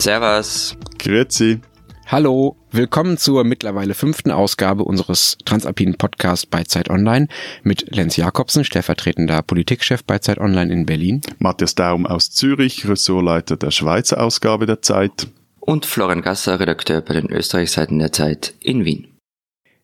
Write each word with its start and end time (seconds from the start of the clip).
Servus. 0.00 0.78
Grüezi. 0.98 1.60
Hallo, 2.06 2.56
willkommen 2.70 3.18
zur 3.18 3.44
mittlerweile 3.44 3.92
fünften 3.92 4.30
Ausgabe 4.30 4.82
unseres 4.84 5.36
Transalpinen 5.44 5.96
Podcasts 5.96 6.46
bei 6.46 6.64
Zeit 6.64 6.88
Online 6.88 7.28
mit 7.64 7.94
Lenz 7.94 8.16
Jakobsen, 8.16 8.64
stellvertretender 8.64 9.42
Politikchef 9.42 10.02
bei 10.02 10.18
Zeit 10.18 10.38
Online 10.38 10.72
in 10.72 10.86
Berlin. 10.86 11.20
Matthias 11.38 11.74
Daum 11.74 12.06
aus 12.06 12.30
Zürich, 12.30 12.88
Ressortleiter 12.88 13.58
der 13.58 13.70
Schweizer 13.70 14.22
Ausgabe 14.22 14.64
der 14.64 14.80
Zeit. 14.80 15.28
Und 15.60 15.84
Florian 15.84 16.22
Gasser, 16.22 16.58
Redakteur 16.58 17.02
bei 17.02 17.12
den 17.12 17.30
Österreichseiten 17.30 17.98
der 17.98 18.10
Zeit 18.10 18.54
in 18.58 18.86
Wien. 18.86 19.18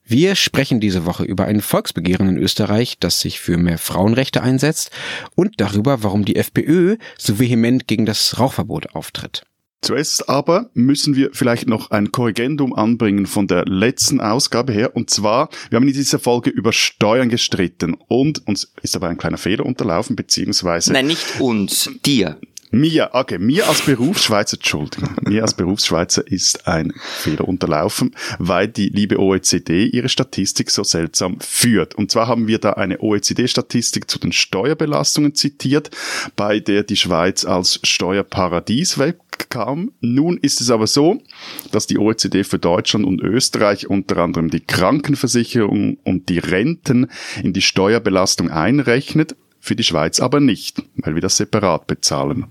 Wir 0.02 0.34
sprechen 0.34 0.80
diese 0.80 1.04
Woche 1.04 1.24
über 1.24 1.44
ein 1.44 1.60
Volksbegehren 1.60 2.30
in 2.30 2.38
Österreich, 2.38 2.98
das 2.98 3.20
sich 3.20 3.38
für 3.38 3.58
mehr 3.58 3.76
Frauenrechte 3.76 4.42
einsetzt 4.42 4.90
und 5.34 5.60
darüber, 5.60 6.02
warum 6.02 6.24
die 6.24 6.36
FPÖ 6.36 6.96
so 7.18 7.38
vehement 7.38 7.86
gegen 7.86 8.06
das 8.06 8.38
Rauchverbot 8.38 8.94
auftritt. 8.94 9.42
Zuerst 9.82 10.28
aber 10.28 10.70
müssen 10.74 11.14
wir 11.14 11.30
vielleicht 11.32 11.68
noch 11.68 11.90
ein 11.90 12.10
Korrigendum 12.10 12.74
anbringen 12.74 13.26
von 13.26 13.46
der 13.46 13.66
letzten 13.66 14.20
Ausgabe 14.20 14.72
her. 14.72 14.96
Und 14.96 15.10
zwar, 15.10 15.48
wir 15.70 15.76
haben 15.76 15.86
in 15.86 15.94
dieser 15.94 16.18
Folge 16.18 16.50
über 16.50 16.72
Steuern 16.72 17.28
gestritten 17.28 17.94
und 18.08 18.46
uns 18.46 18.72
ist 18.82 18.96
aber 18.96 19.08
ein 19.08 19.18
kleiner 19.18 19.38
Fehler 19.38 19.64
unterlaufen, 19.64 20.16
beziehungsweise... 20.16 20.92
Nein, 20.92 21.06
nicht 21.06 21.40
uns, 21.40 21.90
dir. 22.04 22.38
Mir, 22.70 23.10
okay, 23.12 23.38
mir 23.38 23.68
als 23.68 23.82
Berufsschweizer, 23.82 24.56
Entschuldigung, 24.56 25.10
mir 25.22 25.42
als 25.42 25.54
Berufsschweizer 25.54 26.26
ist 26.26 26.66
ein 26.66 26.92
Fehler 26.96 27.46
unterlaufen, 27.46 28.14
weil 28.38 28.68
die 28.68 28.88
liebe 28.88 29.18
OECD 29.18 29.86
ihre 29.86 30.08
Statistik 30.08 30.70
so 30.70 30.82
seltsam 30.82 31.38
führt. 31.40 31.94
Und 31.94 32.10
zwar 32.10 32.26
haben 32.26 32.48
wir 32.48 32.58
da 32.58 32.72
eine 32.72 33.00
OECD-Statistik 33.00 34.10
zu 34.10 34.18
den 34.18 34.32
Steuerbelastungen 34.32 35.34
zitiert, 35.34 35.90
bei 36.34 36.58
der 36.58 36.82
die 36.82 36.96
Schweiz 36.96 37.44
als 37.44 37.78
Steuerparadies 37.84 38.98
wegkam. 38.98 39.92
Nun 40.00 40.36
ist 40.38 40.60
es 40.60 40.70
aber 40.70 40.86
so, 40.86 41.22
dass 41.70 41.86
die 41.86 41.98
OECD 41.98 42.42
für 42.42 42.58
Deutschland 42.58 43.06
und 43.06 43.20
Österreich 43.20 43.88
unter 43.88 44.18
anderem 44.18 44.50
die 44.50 44.60
Krankenversicherung 44.60 45.98
und 46.02 46.28
die 46.28 46.38
Renten 46.38 47.10
in 47.42 47.52
die 47.52 47.62
Steuerbelastung 47.62 48.50
einrechnet 48.50 49.36
für 49.66 49.76
die 49.76 49.84
Schweiz 49.84 50.20
aber 50.20 50.40
nicht, 50.40 50.82
weil 50.96 51.14
wir 51.14 51.22
das 51.22 51.36
separat 51.36 51.86
bezahlen. 51.88 52.46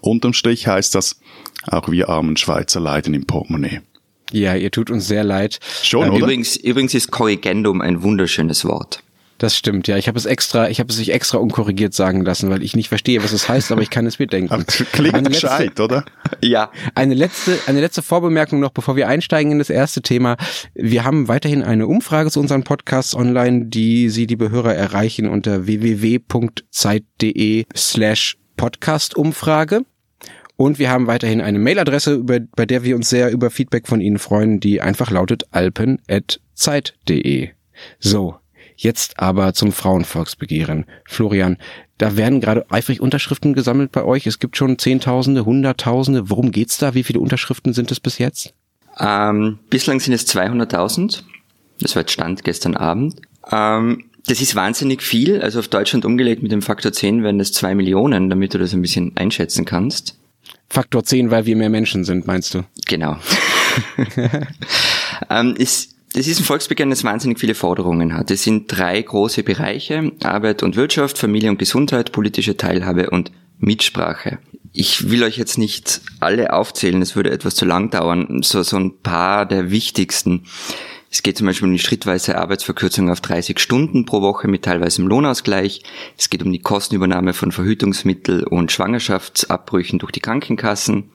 Unterm 0.00 0.32
Strich 0.32 0.66
heißt 0.66 0.94
das, 0.94 1.20
auch 1.66 1.88
wir 1.88 2.08
armen 2.08 2.36
Schweizer 2.36 2.80
leiden 2.80 3.14
im 3.14 3.26
Portemonnaie. 3.26 3.80
Ja, 4.30 4.54
ihr 4.54 4.70
tut 4.70 4.90
uns 4.90 5.08
sehr 5.08 5.24
leid. 5.24 5.58
Schon, 5.82 6.06
ähm, 6.06 6.14
oder? 6.14 6.24
Übrigens, 6.24 6.56
übrigens 6.56 6.94
ist 6.94 7.10
Korrigendum 7.10 7.80
ein 7.80 8.02
wunderschönes 8.02 8.64
Wort. 8.64 9.02
Das 9.38 9.56
stimmt, 9.56 9.86
ja. 9.86 9.96
Ich 9.96 10.08
habe 10.08 10.18
es 10.18 10.26
extra, 10.26 10.68
ich 10.68 10.80
habe 10.80 10.90
es 10.90 10.96
sich 10.96 11.12
extra 11.12 11.38
unkorrigiert 11.38 11.94
sagen 11.94 12.24
lassen, 12.24 12.50
weil 12.50 12.64
ich 12.64 12.74
nicht 12.74 12.88
verstehe, 12.88 13.22
was 13.22 13.30
es 13.30 13.48
heißt, 13.48 13.70
aber 13.70 13.82
ich 13.82 13.90
kann 13.90 14.04
es 14.04 14.18
mir 14.18 14.26
denken. 14.26 14.66
Klingt 14.66 15.14
eine 15.14 15.28
gescheit, 15.30 15.66
letzte, 15.66 15.84
oder? 15.84 16.04
Ja. 16.42 16.72
Eine 16.96 17.14
letzte, 17.14 17.56
eine 17.66 17.80
letzte 17.80 18.02
Vorbemerkung 18.02 18.58
noch, 18.58 18.70
bevor 18.70 18.96
wir 18.96 19.06
einsteigen 19.06 19.52
in 19.52 19.58
das 19.58 19.70
erste 19.70 20.02
Thema. 20.02 20.36
Wir 20.74 21.04
haben 21.04 21.28
weiterhin 21.28 21.62
eine 21.62 21.86
Umfrage 21.86 22.32
zu 22.32 22.40
unseren 22.40 22.64
Podcasts 22.64 23.14
online, 23.14 23.66
die 23.66 24.10
Sie, 24.10 24.26
liebe 24.26 24.50
Hörer, 24.50 24.74
erreichen 24.74 25.28
unter 25.28 25.66
www.zeit.de 25.66 26.26
slash 27.76 28.38
Podcast-Umfrage. 28.58 29.86
Und 30.56 30.78
wir 30.78 30.90
haben 30.90 31.06
weiterhin 31.06 31.40
eine 31.40 31.58
Mailadresse, 31.58 32.18
bei 32.18 32.66
der 32.66 32.84
wir 32.84 32.94
uns 32.96 33.08
sehr 33.08 33.32
über 33.32 33.50
Feedback 33.50 33.88
von 33.88 34.02
Ihnen 34.02 34.18
freuen, 34.18 34.60
die 34.60 34.82
einfach 34.82 35.10
lautet 35.10 35.44
alpen.zeit.de. 35.52 37.48
So, 38.00 38.36
Jetzt 38.80 39.18
aber 39.18 39.54
zum 39.54 39.72
Frauenvolksbegehren. 39.72 40.86
Florian, 41.04 41.56
da 41.98 42.16
werden 42.16 42.40
gerade 42.40 42.64
eifrig 42.70 43.00
Unterschriften 43.00 43.52
gesammelt 43.52 43.90
bei 43.90 44.04
euch. 44.04 44.24
Es 44.28 44.38
gibt 44.38 44.56
schon 44.56 44.78
Zehntausende, 44.78 45.44
Hunderttausende. 45.44 46.30
Worum 46.30 46.52
geht's 46.52 46.78
da? 46.78 46.94
Wie 46.94 47.02
viele 47.02 47.18
Unterschriften 47.18 47.72
sind 47.72 47.90
es 47.90 47.98
bis 47.98 48.18
jetzt? 48.18 48.54
Ähm, 49.00 49.58
bislang 49.68 49.98
sind 49.98 50.14
es 50.14 50.28
200.000. 50.28 51.24
Das 51.80 51.96
war 51.96 52.02
jetzt 52.02 52.12
Stand 52.12 52.44
gestern 52.44 52.76
Abend. 52.76 53.16
Ähm, 53.50 54.04
das 54.28 54.40
ist 54.40 54.54
wahnsinnig 54.54 55.02
viel. 55.02 55.40
Also 55.40 55.58
auf 55.58 55.68
Deutschland 55.68 56.04
umgelegt 56.04 56.42
mit 56.42 56.52
dem 56.52 56.62
Faktor 56.62 56.92
10 56.92 57.22
werden 57.22 57.40
es 57.40 57.52
zwei 57.52 57.74
Millionen, 57.74 58.30
damit 58.30 58.54
du 58.54 58.58
das 58.58 58.72
ein 58.72 58.82
bisschen 58.82 59.16
einschätzen 59.16 59.64
kannst. 59.64 60.16
Faktor 60.68 61.02
10, 61.02 61.30
weil 61.30 61.46
wir 61.46 61.56
mehr 61.56 61.70
Menschen 61.70 62.04
sind, 62.04 62.26
meinst 62.26 62.54
du? 62.54 62.62
Genau. 62.86 63.16
ähm, 65.30 65.54
ist 65.56 65.94
das 66.14 66.26
ist 66.26 66.40
ein 66.40 66.44
Volksbegehren, 66.44 66.90
das 66.90 67.04
wahnsinnig 67.04 67.38
viele 67.38 67.54
Forderungen 67.54 68.14
hat. 68.14 68.30
Es 68.30 68.42
sind 68.42 68.64
drei 68.66 69.00
große 69.00 69.42
Bereiche, 69.42 70.12
Arbeit 70.22 70.62
und 70.62 70.74
Wirtschaft, 70.74 71.18
Familie 71.18 71.50
und 71.50 71.58
Gesundheit, 71.58 72.12
politische 72.12 72.56
Teilhabe 72.56 73.10
und 73.10 73.30
Mitsprache. 73.58 74.38
Ich 74.72 75.10
will 75.10 75.22
euch 75.22 75.36
jetzt 75.36 75.58
nicht 75.58 76.00
alle 76.18 76.54
aufzählen, 76.54 77.02
es 77.02 77.14
würde 77.14 77.30
etwas 77.30 77.54
zu 77.54 77.66
lang 77.66 77.90
dauern, 77.90 78.40
so, 78.42 78.62
so 78.62 78.78
ein 78.78 78.98
paar 79.02 79.44
der 79.44 79.70
wichtigsten. 79.70 80.44
Es 81.10 81.22
geht 81.22 81.38
zum 81.38 81.46
Beispiel 81.46 81.68
um 81.68 81.72
die 81.72 81.78
schrittweise 81.78 82.36
Arbeitsverkürzung 82.36 83.10
auf 83.10 83.20
30 83.20 83.58
Stunden 83.58 84.04
pro 84.04 84.20
Woche 84.20 84.46
mit 84.46 84.64
teilweise 84.64 85.02
Lohnausgleich. 85.02 85.82
Es 86.18 86.28
geht 86.28 86.42
um 86.42 86.52
die 86.52 86.60
Kostenübernahme 86.60 87.32
von 87.32 87.50
Verhütungsmittel 87.50 88.44
und 88.44 88.70
Schwangerschaftsabbrüchen 88.72 89.98
durch 89.98 90.12
die 90.12 90.20
Krankenkassen 90.20 91.10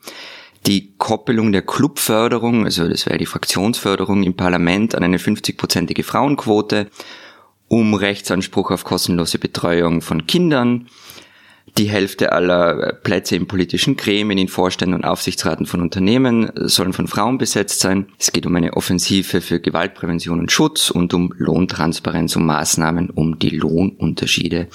die 0.66 0.94
Koppelung 0.96 1.52
der 1.52 1.62
Clubförderung, 1.62 2.64
also 2.64 2.88
das 2.88 3.06
wäre 3.06 3.18
die 3.18 3.26
Fraktionsförderung 3.26 4.22
im 4.22 4.34
Parlament 4.34 4.94
an 4.94 5.02
eine 5.02 5.18
50-prozentige 5.18 6.04
Frauenquote, 6.04 6.90
um 7.68 7.94
Rechtsanspruch 7.94 8.70
auf 8.70 8.84
kostenlose 8.84 9.38
Betreuung 9.38 10.00
von 10.00 10.26
Kindern, 10.26 10.88
die 11.76 11.88
Hälfte 11.88 12.32
aller 12.32 12.92
Plätze 12.92 13.34
in 13.36 13.48
politischen 13.48 13.96
Gremien, 13.96 14.38
in 14.38 14.48
Vorständen 14.48 14.94
und 14.94 15.04
Aufsichtsraten 15.04 15.66
von 15.66 15.80
Unternehmen 15.80 16.50
sollen 16.54 16.92
von 16.92 17.08
Frauen 17.08 17.38
besetzt 17.38 17.80
sein. 17.80 18.06
Es 18.18 18.30
geht 18.32 18.46
um 18.46 18.54
eine 18.54 18.74
Offensive 18.74 19.40
für 19.40 19.60
Gewaltprävention 19.60 20.38
und 20.38 20.52
Schutz 20.52 20.90
und 20.90 21.14
um 21.14 21.34
Lohntransparenz 21.36 22.36
und 22.36 22.46
Maßnahmen, 22.46 23.10
um 23.10 23.38
die 23.38 23.50
Lohnunterschiede 23.50 24.68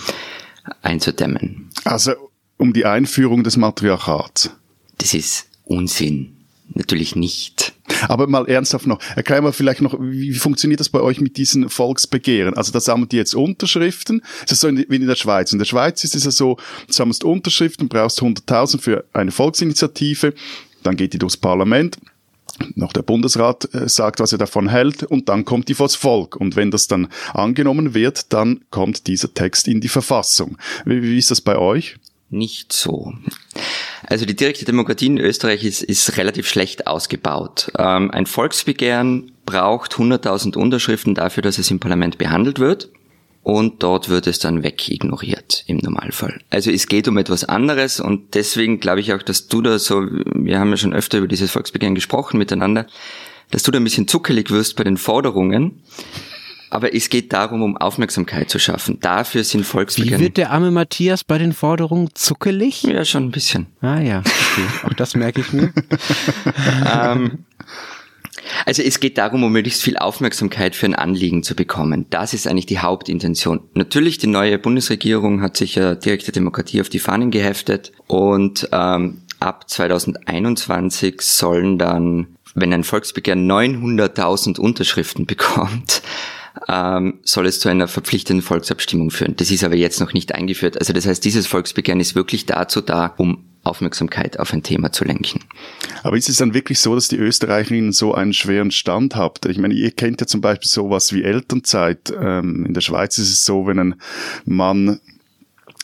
einzudämmen. 0.82 1.70
Also 1.86 2.14
um 2.58 2.74
die 2.74 2.86
Einführung 2.86 3.44
des 3.44 3.56
Matriarchats. 3.56 4.52
Das 4.98 5.14
ist 5.14 5.48
Unsinn. 5.64 6.39
Natürlich 6.74 7.16
nicht. 7.16 7.74
Aber 8.08 8.28
mal 8.28 8.48
ernsthaft 8.48 8.86
noch, 8.86 9.00
erklär 9.16 9.42
mal 9.42 9.52
vielleicht 9.52 9.82
noch, 9.82 9.96
wie 10.00 10.34
funktioniert 10.34 10.80
das 10.80 10.90
bei 10.90 11.02
euch 11.02 11.20
mit 11.20 11.38
diesen 11.38 11.70
Volksbegehren? 11.70 12.54
Also 12.54 12.72
da 12.72 12.80
sammeln 12.80 13.10
die 13.10 13.18
jetzt 13.18 13.34
Unterschriften. 13.34 14.22
Das 14.44 14.54
ist 14.54 14.62
so 14.62 14.70
wie 14.70 14.96
in 14.96 15.08
der 15.08 15.16
Schweiz. 15.16 15.52
In 15.52 15.60
der 15.60 15.66
Schweiz 15.66 16.04
ist 16.04 16.16
es 16.16 16.26
ja 16.26 16.32
so, 16.32 16.58
du 16.88 16.94
sammelst 16.94 17.24
Unterschriften, 17.24 17.90
brauchst 17.90 18.22
100.000 18.22 18.80
für 18.80 19.06
eine 19.14 19.32
Volksinitiative, 19.32 20.34
dann 20.84 20.96
geht 20.96 21.14
die 21.14 21.18
durchs 21.18 21.38
Parlament, 21.38 21.98
noch 22.76 22.94
der 22.94 23.02
Bundesrat 23.02 23.74
äh, 23.74 23.88
sagt, 23.88 24.20
was 24.20 24.32
er 24.32 24.38
davon 24.38 24.70
hält, 24.70 25.04
und 25.04 25.30
dann 25.30 25.46
kommt 25.46 25.70
die 25.70 25.74
vors 25.74 25.96
Volk. 25.96 26.36
Und 26.36 26.56
wenn 26.56 26.72
das 26.72 26.88
dann 26.88 27.08
angenommen 27.34 27.94
wird, 27.94 28.32
dann 28.34 28.62
kommt 28.70 29.08
dieser 29.08 29.34
Text 29.34 29.68
in 29.68 29.82
die 29.82 29.88
Verfassung. 29.88 30.58
Wie, 30.86 31.02
wie 31.02 31.18
ist 31.18 31.32
das 31.32 31.42
bei 31.42 31.58
euch? 31.58 31.98
Nicht 32.30 32.74
so. 32.74 33.14
Also 34.04 34.26
die 34.26 34.36
direkte 34.36 34.66
Demokratie 34.66 35.08
in 35.08 35.18
Österreich 35.18 35.64
ist, 35.64 35.82
ist 35.82 36.18
relativ 36.18 36.48
schlecht 36.48 36.88
ausgebaut. 36.88 37.72
Ähm, 37.78 38.12
ein 38.12 38.26
Volksbegehren 38.28 39.32
braucht 39.46 39.94
100.000 39.94 40.56
Unterschriften 40.56 41.16
dafür, 41.16 41.42
dass 41.42 41.58
es 41.58 41.72
im 41.72 41.80
Parlament 41.80 42.18
behandelt 42.18 42.60
wird. 42.60 42.90
Und 43.42 43.82
dort 43.82 44.10
wird 44.10 44.28
es 44.28 44.38
dann 44.38 44.64
wegignoriert 44.64 45.64
im 45.66 45.78
Normalfall. 45.78 46.42
Also 46.50 46.72
es 46.72 46.88
geht 46.88 47.08
um 47.08 47.18
etwas 47.18 47.46
anderes 47.46 48.00
und 48.00 48.36
deswegen 48.36 48.80
glaube 48.80 49.00
ich 49.00 49.14
auch, 49.14 49.24
dass 49.24 49.48
du 49.48 49.62
da 49.62 49.80
so, 49.80 50.02
wir 50.02 50.60
haben 50.60 50.70
ja 50.70 50.78
schon 50.78 50.94
öfter 50.94 51.20
über 51.20 51.28
dieses 51.28 51.50
Volksbegehren 51.50 51.96
gesprochen 51.96 52.38
miteinander, 52.38 52.86
dass 53.50 53.64
du 53.64 53.72
da 53.72 53.80
ein 53.80 53.84
bisschen 53.84 54.08
zuckelig 54.08 54.52
wirst 54.52 54.76
bei 54.76 54.84
den 54.84 54.98
Forderungen. 54.98 55.82
Aber 56.70 56.94
es 56.94 57.10
geht 57.10 57.34
darum, 57.34 57.64
um 57.64 57.78
Aufmerksamkeit 57.78 58.50
zu 58.50 58.60
schaffen. 58.60 59.00
Dafür 59.00 59.44
sind 59.44 59.66
Volksbegehren. 59.66 60.20
Wie 60.20 60.26
wird 60.26 60.38
der 60.38 60.52
arme 60.52 60.72
Matthias 60.72 61.24
bei 61.24 61.38
den 61.38 61.54
Forderungen 61.54 62.10
zuckelig? 62.14 62.84
Ja, 62.84 63.04
schon 63.06 63.26
ein 63.26 63.32
bisschen. 63.32 63.68
Ah 63.82 64.00
ja, 64.00 64.20
okay. 64.20 64.88
auch 64.88 64.94
das 64.94 65.16
merke 65.16 65.42
ich 65.42 65.52
mir. 65.52 65.74
ähm, 66.94 67.46
also 68.66 68.82
es 68.84 69.00
geht 69.00 69.18
darum, 69.18 69.44
um 69.44 69.52
möglichst 69.52 69.82
viel 69.82 69.98
Aufmerksamkeit 69.98 70.76
für 70.76 70.86
ein 70.86 70.96
Anliegen 70.96 71.44
zu 71.44 71.56
bekommen. 71.56 72.06
Das 72.10 72.34
ist 72.34 72.48
eigentlich 72.48 72.66
die 72.66 72.80
Hauptintention. 72.80 73.62
Natürlich, 73.74 74.18
die 74.18 74.28
neue 74.28 74.60
Bundesregierung 74.60 75.42
hat 75.42 75.58
sich 75.58 75.76
ja 75.76 75.96
direkte 75.96 76.32
Demokratie 76.32 76.82
auf 76.82 76.90
die 76.90 77.00
Fahnen 77.00 77.32
geheftet 77.32 77.92
und 78.08 78.68
ähm, 78.72 79.22
ab 79.40 79.70
2021 79.70 81.22
sollen 81.22 81.78
dann, 81.78 82.28
wenn 82.56 82.74
ein 82.74 82.84
Volksbegehren 82.84 83.50
900.000 83.50 84.60
Unterschriften 84.60 85.26
bekommt, 85.26 86.02
ähm, 86.68 87.20
soll 87.24 87.48
es 87.48 87.60
zu 87.60 87.70
einer 87.70 87.88
verpflichtenden 87.88 88.42
Volksabstimmung 88.42 89.12
führen. 89.12 89.36
Das 89.36 89.52
ist 89.52 89.64
aber 89.64 89.76
jetzt 89.76 90.00
noch 90.00 90.14
nicht 90.14 90.34
eingeführt. 90.34 90.78
Also 90.78 90.94
das 90.94 91.06
heißt, 91.06 91.24
dieses 91.24 91.48
Volksbegehren 91.48 92.00
ist 92.00 92.16
wirklich 92.16 92.46
dazu 92.46 92.82
da, 92.82 93.14
um 93.18 93.46
Aufmerksamkeit 93.64 94.40
auf 94.40 94.54
ein 94.54 94.64
Thema 94.64 94.92
zu 94.92 95.04
lenken. 95.04 95.42
Aber 96.04 96.18
ist 96.18 96.30
es 96.30 96.38
dann 96.38 96.54
wirklich 96.54 96.80
so, 96.80 96.96
dass 96.96 97.08
die 97.08 97.18
Österreicherinnen 97.18 97.92
so 97.92 98.14
einen 98.14 98.34
schweren 98.34 98.72
Stand 98.72 99.16
habt? 99.16 99.46
Ich 99.46 99.58
meine, 99.58 99.74
ihr 99.74 99.92
kennt 99.92 100.22
ja 100.22 100.28
zum 100.28 100.42
Beispiel 100.42 100.70
sowas 100.70 101.14
wie 101.14 101.24
Elternzeit. 101.24 102.14
Ähm, 102.20 102.66
in 102.66 102.74
der 102.74 102.82
Schweiz 102.82 103.18
ist 103.18 103.32
es 103.32 103.46
so, 103.46 103.68
wenn 103.68 103.80
ein 103.80 103.96
Mann 104.46 105.00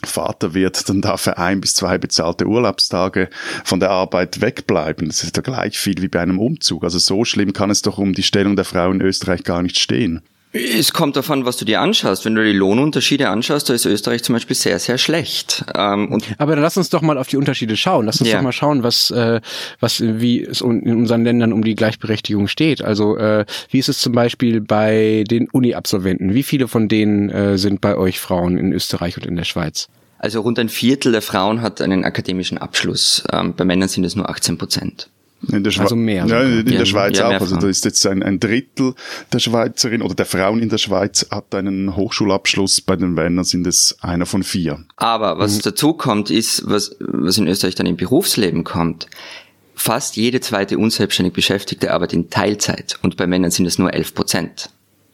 Vater 0.04 0.54
wird, 0.54 0.88
dann 0.90 1.02
darf 1.02 1.26
er 1.26 1.40
ein 1.40 1.62
bis 1.62 1.74
zwei 1.74 1.98
bezahlte 1.98 2.46
Urlaubstage 2.46 3.30
von 3.64 3.80
der 3.80 3.92
Arbeit 3.92 4.42
wegbleiben. 4.42 5.08
Das 5.08 5.24
ist 5.24 5.36
ja 5.36 5.42
gleich 5.42 5.78
viel 5.78 6.02
wie 6.02 6.08
bei 6.08 6.22
einem 6.22 6.40
Umzug. 6.40 6.84
Also 6.84 7.00
so 7.00 7.26
schlimm 7.26 7.54
kann 7.54 7.70
es 7.70 7.82
doch 7.82 7.98
um 7.98 8.14
die 8.14 8.24
Stellung 8.24 8.56
der 8.56 8.66
Frau 8.66 8.92
in 8.92 9.02
Österreich 9.02 9.44
gar 9.44 9.64
nicht 9.64 9.80
stehen. 9.80 10.22
Es 10.58 10.94
kommt 10.94 11.18
davon, 11.18 11.44
was 11.44 11.58
du 11.58 11.66
dir 11.66 11.82
anschaust. 11.82 12.24
Wenn 12.24 12.34
du 12.34 12.42
die 12.42 12.54
Lohnunterschiede 12.54 13.28
anschaust, 13.28 13.70
da 13.70 13.74
ist 13.74 13.86
Österreich 13.86 14.24
zum 14.24 14.34
Beispiel 14.34 14.56
sehr, 14.56 14.80
sehr 14.80 14.98
schlecht. 14.98 15.66
Ähm, 15.76 16.18
Aber 16.38 16.56
dann 16.56 16.64
lass 16.64 16.78
uns 16.78 16.90
doch 16.90 17.02
mal 17.02 17.18
auf 17.18 17.28
die 17.28 17.36
Unterschiede 17.36 17.76
schauen. 17.76 18.06
Lass 18.06 18.22
uns 18.22 18.30
ja. 18.30 18.38
doch 18.38 18.44
mal 18.44 18.54
schauen, 18.54 18.82
was, 18.82 19.12
äh, 19.12 19.42
was, 19.82 20.00
wie 20.00 20.46
es 20.46 20.62
in 20.62 20.96
unseren 20.96 21.26
Ländern 21.26 21.52
um 21.52 21.62
die 21.62 21.76
Gleichberechtigung 21.76 22.48
steht. 22.48 22.82
Also 22.82 23.18
äh, 23.18 23.46
wie 23.70 23.80
ist 23.80 23.90
es 23.90 24.00
zum 24.00 24.14
Beispiel 24.14 24.62
bei 24.62 25.26
den 25.30 25.50
Uni-Absolventen? 25.50 26.34
Wie 26.34 26.44
viele 26.44 26.70
von 26.70 26.88
denen 26.88 27.30
äh, 27.30 27.58
sind 27.58 27.82
bei 27.82 27.98
euch 27.98 28.22
Frauen 28.22 28.58
in 28.58 28.72
Österreich 28.72 29.18
und 29.18 29.26
in 29.26 29.36
der 29.36 29.44
Schweiz? 29.44 29.90
Also 30.20 30.40
rund 30.40 30.58
ein 30.58 30.70
Viertel 30.70 31.12
der 31.12 31.22
Frauen 31.22 31.62
hat 31.62 31.82
einen 31.82 32.06
akademischen 32.06 32.58
Abschluss. 32.58 33.26
Ähm, 33.30 33.56
bei 33.56 33.66
Männern 33.66 33.90
sind 33.90 34.06
es 34.06 34.16
nur 34.16 34.30
18 34.30 34.58
Prozent. 34.58 35.10
In 35.52 35.64
der 35.64 35.80
also 35.80 35.96
mehr. 35.96 36.26
Ja, 36.26 36.42
in 36.42 36.66
der 36.66 36.86
Schweiz 36.86 37.18
ja, 37.18 37.28
auch. 37.28 37.42
Also 37.42 37.58
da 37.58 37.68
ist 37.68 37.86
jetzt 37.86 38.06
ein, 38.08 38.24
ein 38.24 38.40
Drittel 38.40 38.96
der 39.32 39.40
Schweizerin 39.40 40.02
oder 40.02 40.16
der 40.16 40.26
Frauen 40.26 40.60
in 40.60 40.70
der 40.70 40.78
Schweiz 40.78 41.28
hat 41.30 41.54
einen 41.54 41.96
Hochschulabschluss. 41.96 42.82
Bei 42.82 42.96
den 42.96 43.14
Männern 43.14 43.44
sind 43.44 43.68
es 43.68 43.98
einer 44.02 44.26
von 44.26 44.44
vier. 44.44 44.84
Aber 44.96 45.38
was 45.38 45.58
mhm. 45.58 45.62
dazu 45.64 45.94
kommt, 45.94 46.32
ist, 46.32 46.68
was, 46.68 46.96
was 47.00 47.38
in 47.38 47.48
Österreich 47.48 47.76
dann 47.76 47.86
im 47.86 47.98
Berufsleben 47.98 48.64
kommt. 48.64 49.08
Fast 49.76 50.16
jede 50.16 50.40
zweite 50.40 50.78
unselbstständig 50.78 51.34
Beschäftigte 51.34 51.92
arbeitet 51.92 52.14
in 52.14 52.30
Teilzeit 52.30 52.98
und 53.02 53.18
bei 53.18 53.28
Männern 53.28 53.52
sind 53.52 53.66
es 53.66 53.78
nur 53.78 53.94
11 53.94 54.16
Prozent. 54.16 54.70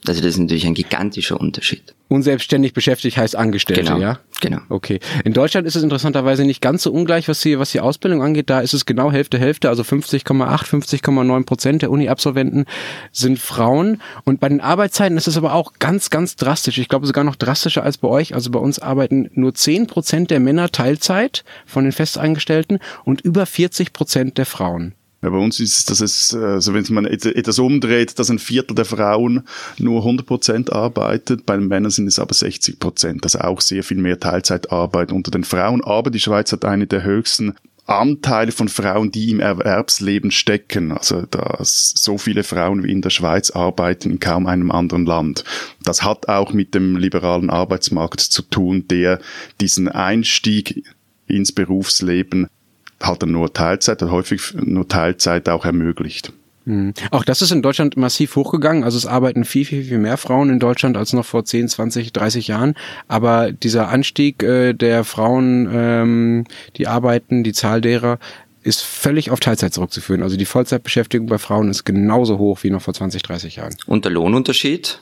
Also 0.06 0.20
das 0.20 0.34
ist 0.34 0.38
natürlich 0.38 0.66
ein 0.66 0.74
gigantischer 0.74 1.40
Unterschied. 1.40 1.94
Unselbstständig 2.08 2.74
beschäftigt 2.74 3.16
heißt 3.16 3.36
Angestellte, 3.36 3.82
genau, 3.84 3.98
ja? 3.98 4.18
Genau. 4.40 4.58
Okay. 4.68 4.98
In 5.24 5.32
Deutschland 5.32 5.66
ist 5.66 5.76
es 5.76 5.82
interessanterweise 5.82 6.44
nicht 6.44 6.60
ganz 6.60 6.82
so 6.82 6.92
ungleich, 6.92 7.28
was 7.28 7.40
die, 7.40 7.58
was 7.58 7.70
die 7.70 7.80
Ausbildung 7.80 8.20
angeht. 8.20 8.50
Da 8.50 8.60
ist 8.60 8.74
es 8.74 8.84
genau 8.84 9.12
Hälfte, 9.12 9.38
Hälfte, 9.38 9.68
also 9.68 9.82
50,8, 9.82 10.24
50,9 10.66 11.44
Prozent 11.44 11.82
der 11.82 11.90
Uni-Absolventen 11.90 12.64
sind 13.12 13.38
Frauen. 13.38 14.02
Und 14.24 14.40
bei 14.40 14.48
den 14.48 14.60
Arbeitszeiten 14.60 15.16
ist 15.16 15.28
es 15.28 15.36
aber 15.36 15.54
auch 15.54 15.74
ganz, 15.78 16.10
ganz 16.10 16.34
drastisch. 16.34 16.78
Ich 16.78 16.88
glaube 16.88 17.06
sogar 17.06 17.22
noch 17.22 17.36
drastischer 17.36 17.84
als 17.84 17.98
bei 17.98 18.08
euch. 18.08 18.34
Also 18.34 18.50
bei 18.50 18.58
uns 18.58 18.80
arbeiten 18.80 19.30
nur 19.34 19.54
10 19.54 19.86
Prozent 19.86 20.30
der 20.32 20.40
Männer 20.40 20.70
Teilzeit 20.72 21.44
von 21.64 21.84
den 21.84 21.92
Festangestellten 21.92 22.80
und 23.04 23.20
über 23.20 23.46
40 23.46 23.92
Prozent 23.92 24.36
der 24.36 24.46
Frauen. 24.46 24.94
Ja, 25.22 25.30
bei 25.30 25.38
uns 25.38 25.60
ist 25.60 25.78
es, 25.78 25.84
dass 25.84 26.00
es, 26.00 26.34
also 26.34 26.74
wenn 26.74 26.84
man 26.90 27.06
etwas 27.06 27.60
umdreht, 27.60 28.18
dass 28.18 28.28
ein 28.28 28.40
Viertel 28.40 28.74
der 28.74 28.84
Frauen 28.84 29.44
nur 29.78 30.00
100 30.00 30.26
Prozent 30.26 30.72
arbeitet, 30.72 31.46
bei 31.46 31.56
den 31.56 31.68
Männern 31.68 31.92
sind 31.92 32.08
es 32.08 32.18
aber 32.18 32.34
60 32.34 32.80
Prozent, 32.80 33.22
also 33.22 33.38
auch 33.38 33.60
sehr 33.60 33.84
viel 33.84 33.98
mehr 33.98 34.18
Teilzeitarbeit 34.18 35.12
unter 35.12 35.30
den 35.30 35.44
Frauen. 35.44 35.84
Aber 35.84 36.10
die 36.10 36.18
Schweiz 36.18 36.50
hat 36.50 36.64
eine 36.64 36.88
der 36.88 37.04
höchsten 37.04 37.54
Anteile 37.86 38.50
von 38.52 38.68
Frauen, 38.68 39.12
die 39.12 39.30
im 39.30 39.38
Erwerbsleben 39.38 40.32
stecken. 40.32 40.90
Also 40.90 41.22
dass 41.22 41.94
so 41.96 42.18
viele 42.18 42.42
Frauen 42.42 42.82
wie 42.82 42.90
in 42.90 43.02
der 43.02 43.10
Schweiz 43.10 43.50
arbeiten 43.50 44.10
in 44.10 44.20
kaum 44.20 44.46
einem 44.46 44.72
anderen 44.72 45.06
Land. 45.06 45.44
Das 45.84 46.02
hat 46.02 46.28
auch 46.28 46.52
mit 46.52 46.74
dem 46.74 46.96
liberalen 46.96 47.50
Arbeitsmarkt 47.50 48.20
zu 48.20 48.42
tun, 48.42 48.88
der 48.88 49.20
diesen 49.60 49.88
Einstieg 49.88 50.84
ins 51.26 51.52
Berufsleben 51.52 52.48
halt 53.02 53.22
dann 53.22 53.32
nur 53.32 53.52
Teilzeit, 53.52 54.02
häufig 54.02 54.54
nur 54.54 54.88
Teilzeit 54.88 55.48
auch 55.48 55.64
ermöglicht. 55.64 56.32
Mhm. 56.64 56.94
Auch 57.10 57.24
das 57.24 57.42
ist 57.42 57.50
in 57.50 57.62
Deutschland 57.62 57.96
massiv 57.96 58.36
hochgegangen. 58.36 58.84
Also 58.84 58.96
es 58.96 59.06
arbeiten 59.06 59.44
viel, 59.44 59.64
viel, 59.64 59.84
viel 59.84 59.98
mehr 59.98 60.16
Frauen 60.16 60.50
in 60.50 60.58
Deutschland 60.58 60.96
als 60.96 61.12
noch 61.12 61.24
vor 61.24 61.44
10, 61.44 61.68
20, 61.68 62.12
30 62.12 62.48
Jahren. 62.48 62.74
Aber 63.08 63.52
dieser 63.52 63.88
Anstieg 63.88 64.42
äh, 64.42 64.72
der 64.72 65.04
Frauen, 65.04 65.68
ähm, 65.72 66.44
die 66.76 66.86
arbeiten, 66.86 67.42
die 67.42 67.52
Zahl 67.52 67.80
derer, 67.80 68.18
ist 68.62 68.82
völlig 68.82 69.30
auf 69.30 69.40
Teilzeit 69.40 69.74
zurückzuführen. 69.74 70.22
Also 70.22 70.36
die 70.36 70.44
Vollzeitbeschäftigung 70.44 71.26
bei 71.26 71.38
Frauen 71.38 71.68
ist 71.68 71.84
genauso 71.84 72.38
hoch 72.38 72.62
wie 72.62 72.70
noch 72.70 72.82
vor 72.82 72.94
20, 72.94 73.22
30 73.22 73.56
Jahren. 73.56 73.74
Und 73.86 74.04
der 74.04 74.12
Lohnunterschied? 74.12 75.00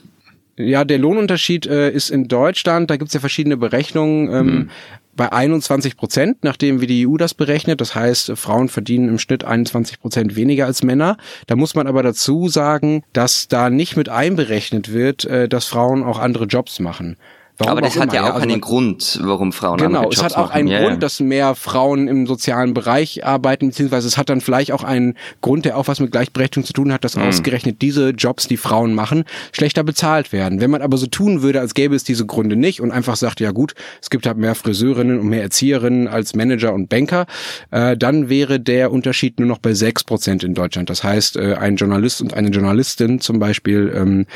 Ja, 0.57 0.85
der 0.85 0.99
Lohnunterschied 0.99 1.67
äh, 1.67 1.91
ist 1.91 2.11
in 2.11 2.29
Deutschland, 2.29 2.91
da 2.91 2.97
gibt's 2.97 3.15
ja 3.15 3.21
verschiedene 3.21 3.57
Berechnungen. 3.57 4.33
Ähm, 4.33 4.47
mhm 4.47 4.71
bei 5.15 5.33
21 5.33 5.97
Prozent, 5.97 6.39
nachdem 6.43 6.81
wie 6.81 6.87
die 6.87 7.07
EU 7.07 7.17
das 7.17 7.35
berechnet. 7.35 7.81
Das 7.81 7.95
heißt, 7.95 8.33
Frauen 8.37 8.69
verdienen 8.69 9.09
im 9.09 9.19
Schnitt 9.19 9.45
21 9.45 10.01
Prozent 10.01 10.37
weniger 10.37 10.67
als 10.67 10.83
Männer. 10.83 11.17
Da 11.47 11.57
muss 11.57 11.75
man 11.75 11.87
aber 11.87 12.03
dazu 12.03 12.49
sagen, 12.49 13.03
dass 13.13 13.49
da 13.49 13.71
nicht 13.71 13.97
mit 13.97 14.09
einberechnet 14.09 14.93
wird, 14.93 15.25
äh, 15.25 15.49
dass 15.49 15.67
Frauen 15.67 16.03
auch 16.03 16.19
andere 16.19 16.45
Jobs 16.45 16.81
machen. 16.81 17.17
Warum 17.61 17.73
Aber 17.73 17.83
das 17.83 17.99
hat 17.99 18.15
ja 18.15 18.23
auch 18.23 18.35
also 18.37 18.49
einen 18.49 18.61
Grund, 18.63 19.21
warum 19.23 19.53
Frauen 19.53 19.77
Genau, 19.77 20.09
es 20.11 20.23
hat 20.23 20.35
auch 20.35 20.49
machen. 20.49 20.53
einen 20.53 20.69
ja, 20.69 20.81
Grund, 20.81 21.03
dass 21.03 21.21
mehr 21.21 21.55
Frauen 21.55 22.09
im 22.09 22.27
sozialen 22.27 22.73
Bereich 22.73 23.27
arbeiten, 23.27 23.69
beziehungsweise 23.69 24.09
es 24.09 24.17
hat 24.17 24.31
dann 24.31 24.41
vielleicht 24.41 24.73
auch 24.73 24.83
einen 24.83 25.15
Grund, 25.43 25.67
der 25.67 25.77
auch 25.77 25.87
was 25.87 26.01
mit 26.01 26.11
Gleichberechtigung 26.11 26.65
zu 26.65 26.73
tun 26.73 26.91
hat, 26.91 27.05
dass 27.05 27.17
mhm. 27.17 27.25
ausgerechnet 27.25 27.83
diese 27.83 28.11
Jobs, 28.11 28.49
die 28.49 28.57
Frauen 28.57 28.95
machen, 28.95 29.25
schlechter 29.53 29.85
bezahlt 29.85 30.33
werden. 30.33 30.63
Wenn 30.63 30.71
man 30.71 30.81
aber 30.81 30.97
so 30.97 31.07
tun 31.07 31.43
würde, 31.43 31.61
als 31.61 31.75
gäbe 31.75 31.95
es 31.95 32.03
diese 32.03 32.25
Gründe 32.25 32.57
nicht 32.57 32.81
und 32.81 32.93
einfach 32.93 33.17
sagt, 33.17 33.41
ja 33.41 33.51
gut, 33.51 33.75
es 34.01 34.09
gibt 34.09 34.27
halt 34.27 34.39
mehr 34.39 34.55
Friseurinnen 34.55 35.21
und 35.21 35.29
mehr 35.29 35.43
Erzieherinnen 35.43 36.09
als 36.09 36.35
Manager 36.35 36.73
und 36.73 36.89
Banker, 36.89 37.27
äh, 37.73 37.95
dann 37.95 38.31
wäre 38.31 38.59
der 38.59 38.91
Unterschied 38.91 39.39
nur 39.39 39.49
noch 39.49 39.59
bei 39.59 39.75
sechs 39.75 40.03
Prozent 40.03 40.45
in 40.45 40.55
Deutschland. 40.55 40.89
Das 40.89 41.05
heißt, 41.05 41.37
äh, 41.37 41.57
ein 41.57 41.77
Journalist 41.77 42.23
und 42.23 42.33
eine 42.33 42.49
Journalistin 42.49 43.21
zum 43.21 43.39
Beispiel, 43.39 43.93
ähm, 43.95 44.27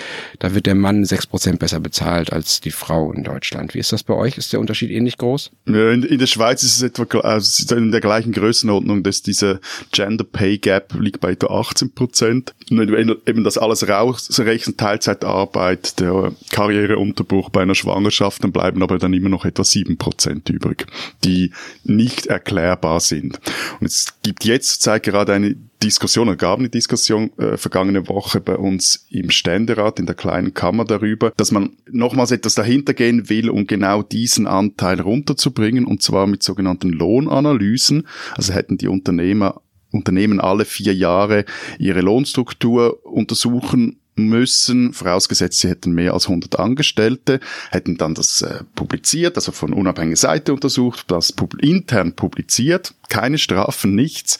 da 0.41 0.55
wird 0.55 0.67
der 0.67 0.75
Mann 0.75 1.07
sechs 1.07 1.27
Prozent 1.27 1.59
besser 1.59 1.81
bezahlt 1.81 2.31
als 2.31 2.61
die 2.61 2.71
Frau 2.71 3.14
in 3.15 3.25
Deutschland. 3.25 3.75
Wie 3.75 3.79
ist 3.79 3.93
das 3.93 4.03
bei 4.03 4.15
euch? 4.15 4.39
Ist 4.39 4.53
der 4.53 4.61
Unterschied 4.61 4.91
ähnlich 4.91 5.19
groß? 5.19 5.51
In, 5.67 6.03
in, 6.03 6.19
der 6.19 6.27
Schweiz 6.27 6.63
ist 6.63 6.77
es 6.77 6.83
etwa 6.83 7.05
also 7.21 7.75
in 7.75 7.93
der 7.93 8.01
gleichen 8.01 8.33
Größenordnung, 8.33 9.03
dass 9.03 9.23
dieser 9.23 9.61
Gender 9.93 10.25
Pay 10.25 10.59
Gap 10.59 10.95
liegt 10.99 11.21
bei 11.21 11.33
etwa 11.33 11.59
18 11.59 11.93
Prozent. 11.93 12.55
Wenn 12.71 13.07
du 13.07 13.17
eben 13.27 13.45
das 13.45 13.59
alles 13.59 13.89
rausrechnen, 13.89 14.77
Teilzeitarbeit, 14.77 16.01
der 16.01 16.33
Karriereunterbruch 16.51 17.51
bei 17.51 17.63
einer 17.63 17.75
Schwangerschaft, 17.75 18.45
dann 18.45 18.53
bleiben 18.53 18.83
aber 18.83 18.99
dann 18.99 19.15
immer 19.15 19.29
noch 19.29 19.45
etwa 19.45 19.65
7 19.65 19.97
Prozent 19.97 20.49
übrig, 20.51 20.87
die 21.25 21.53
nicht 21.85 22.27
erklärbar 22.27 23.01
sind. 23.01 23.41
Und 23.81 23.87
es 23.87 24.15
gibt 24.23 24.45
jetzt 24.45 24.83
zurzeit 24.83 25.03
gerade 25.03 25.33
eine 25.33 25.57
Diskussion, 25.85 26.29
es 26.29 26.39
gab 26.39 26.59
eine 26.59 26.71
Diskussion 26.71 27.31
äh, 27.39 27.59
vergangene 27.59 28.09
Woche 28.09 28.41
bei 28.41 28.57
uns 28.57 29.07
im 29.11 29.31
Ständerat 29.31 29.99
in 29.99 30.07
der 30.07 30.15
kleinen 30.15 30.55
Kammer 30.55 30.87
darüber, 30.87 31.33
dass 31.37 31.51
man 31.51 31.77
nochmals 31.91 32.31
etwas 32.31 32.55
dahinter 32.55 32.95
gehen 32.95 33.29
will, 33.29 33.51
um 33.51 33.67
genau 33.67 34.03
diesen 34.03 34.47
Anteil 34.47 35.01
runterzubringen, 35.01 35.85
und 35.85 36.03
zwar 36.03 36.27
mit 36.27 36.43
sogenannten 36.43 36.89
Lohnanalysen. 36.89 38.07
Also 38.35 38.55
hätten 38.55 38.79
die 38.79 38.89
Unternehmer 38.89 39.61
Unternehmen 39.91 40.41
alle 40.41 40.65
vier 40.65 40.93
Jahre 40.93 41.45
ihre 41.79 42.01
Lohnstruktur 42.01 43.07
untersuchen 43.07 44.01
müssen, 44.17 44.93
vorausgesetzt 44.93 45.61
sie 45.61 45.69
hätten 45.69 45.93
mehr 45.93 46.15
als 46.15 46.27
100 46.27 46.59
Angestellte, 46.59 47.41
hätten 47.71 47.97
dann 47.97 48.15
das 48.15 48.43
äh, 48.43 48.63
publiziert, 48.75 49.37
also 49.37 49.53
von 49.53 49.73
unabhängiger 49.73 50.17
Seite 50.17 50.53
untersucht, 50.53 51.11
das 51.11 51.33
pub 51.33 51.55
intern 51.63 52.15
publiziert, 52.15 52.95
keine 53.09 53.39
Strafen, 53.39 53.95
nichts. 53.95 54.39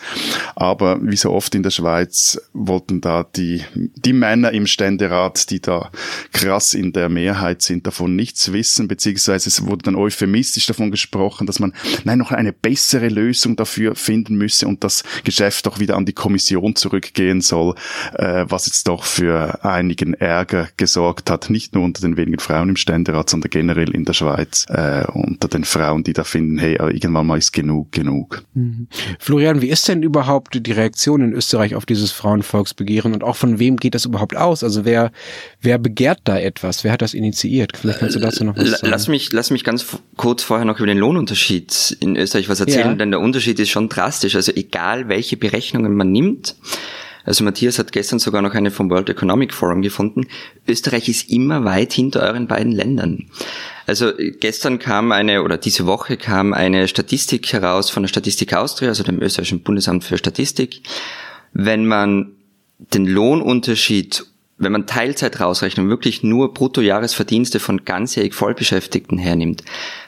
Aber 0.55 0.99
wie 1.03 1.17
so 1.17 1.31
oft 1.33 1.55
in 1.55 1.63
der 1.63 1.71
Schweiz 1.71 2.41
wollten 2.53 3.01
da 3.01 3.25
die, 3.25 3.65
die 3.75 4.13
Männer 4.13 4.53
im 4.53 4.67
Ständerat, 4.67 5.51
die 5.51 5.61
da 5.61 5.91
krass 6.33 6.75
in 6.75 6.93
der 6.93 7.09
Mehrheit 7.09 7.63
sind, 7.63 7.87
davon 7.87 8.17
nichts 8.17 8.53
wissen, 8.53 8.89
beziehungsweise 8.89 9.49
es 9.49 9.67
wurde 9.67 9.85
dann 9.85 9.97
euphemistisch 9.97 10.67
davon 10.67 10.91
gesprochen, 10.91 11.47
dass 11.47 11.59
man 11.59 11.75
nein, 12.05 12.19
noch 12.19 12.33
eine 12.33 12.53
bessere 12.53 13.09
Lösung 13.09 13.57
dafür 13.57 13.95
finden 13.95 14.37
müsse 14.37 14.67
und 14.67 14.85
das 14.85 15.05
Geschäft 15.25 15.67
doch 15.67 15.79
wieder 15.79 15.97
an 15.97 16.07
die 16.07 16.13
Kommission 16.13 16.77
zurückgehen 16.77 17.41
soll, 17.41 17.75
äh, 18.15 18.45
was 18.49 18.67
jetzt 18.67 18.89
doch 18.89 19.05
für 19.05 19.64
einigen 19.65 20.15
Ärger 20.15 20.69
gesorgt 20.77 21.31
hat, 21.31 21.51
nicht 21.51 21.75
nur 21.75 21.85
unter 21.85 22.03
den 22.03 22.17
wenigen 22.17 22.41
Frauen 22.41 22.71
im 22.71 22.77
Ständerat, 22.77 23.31
sondern 23.31 23.51
generell 23.51 23.91
in 23.91 24.05
der 24.05 24.13
Schweiz, 24.13 24.67
äh, 24.69 25.05
unter 25.13 25.49
den 25.49 25.65
Frauen, 25.65 26.05
die 26.05 26.13
da 26.13 26.25
finden, 26.25 26.59
hey, 26.59 26.75
irgendwann 26.75 27.27
mal 27.27 27.39
ist 27.39 27.53
genug, 27.53 27.93
genug. 27.93 28.45
Mhm. 28.55 28.89
Florian, 29.19 29.63
wie 29.63 29.71
ist 29.71 29.89
denn 29.89 30.03
überhaupt 30.03 30.67
die 30.67 30.73
Reaktion 30.73 31.23
in 31.23 31.33
Österreich 31.33 31.75
auf 31.75 31.87
dieses 31.87 32.13
Frauenvolksbegehren 32.13 33.15
und 33.15 33.25
auch 33.25 33.37
von 33.37 33.59
wem 33.59 33.77
geht 33.77 33.95
das 33.95 34.05
überhaupt 34.05 34.37
aus? 34.37 34.63
Also 34.63 34.85
wer, 34.85 35.13
wer 35.61 35.79
begehrt 35.79 36.21
da 36.25 36.39
etwas? 36.39 36.85
Wer 36.85 36.93
hat 36.93 37.03
das 37.03 37.15
initiiert? 37.15 37.77
Vielleicht 37.77 38.01
kannst 38.01 38.17
du 38.17 38.21
dazu 38.21 38.45
noch 38.45 38.57
was 38.57 38.71
sagen. 38.71 38.89
Lass 38.91 39.09
mich, 39.09 39.33
lass 39.33 39.51
mich 39.51 39.65
ganz 39.65 39.87
kurz 40.17 40.43
vorher 40.43 40.65
noch 40.65 40.79
über 40.79 40.87
den 40.87 40.99
Lohnunterschied 40.99 41.97
in 42.01 42.17
Österreich 42.17 42.49
was 42.49 42.61
erzählen, 42.61 42.89
ja. 42.89 42.95
denn 42.95 43.11
der 43.11 43.21
Unterschied 43.21 43.59
ist 43.59 43.71
schon 43.71 43.89
drastisch. 43.89 44.37
Also 44.37 44.53
egal 44.55 45.09
welche 45.09 45.37
Berechnungen 45.37 45.95
man 45.95 46.13
nimmt, 46.13 46.57
also 47.25 47.45
Matthias 47.45 47.79
hat 47.79 47.93
gestern 47.93 48.19
sogar 48.19 48.43
noch 48.43 48.55
eine 48.55 48.71
vom 48.71 48.91
World 48.91 49.09
Economic 49.09 49.53
Forum 49.53 49.83
gefunden. 49.83 50.27
Österreich 50.67 51.09
ist 51.09 51.31
immer 51.31 51.65
weit 51.65 51.93
hinter 51.93 52.23
euren 52.23 52.47
beiden 52.47 52.73
Ländern. 52.73 53.27
Also 53.87 54.13
gestern 54.41 54.79
kam 54.79 55.13
eine, 55.13 55.43
oder 55.43 55.59
diese 55.59 55.87
Woche 55.87 56.17
kam 56.17 56.53
eine 56.53 56.89
Statistik 56.89 57.53
heraus 57.53 57.91
von 57.91 58.03
der 58.03 58.09
Statistik 58.09 58.55
Austria, 58.55 58.91
also 58.91 59.03
dem 59.03 59.21
österreichischen 59.21 59.61
Bundesamt 59.61 60.05
für 60.05 60.19
Statistik. 60.19 60.83
Wenn 61.53 61.87
man 61.87 62.33
den 62.79 63.07
Lohnunterschied, 63.07 64.25
wenn 64.59 64.73
man 64.73 64.87
Teilzeit 64.87 65.41
rausrechnet 65.41 65.85
und 65.85 65.91
wirklich 65.91 66.23
nur 66.23 66.55
Bruttojahresverdienste 66.55 67.61
von 67.61 67.85
ganzjährig 67.85 68.35
Vollbeschäftigten 68.35 69.19
hernimmt, 69.19 69.65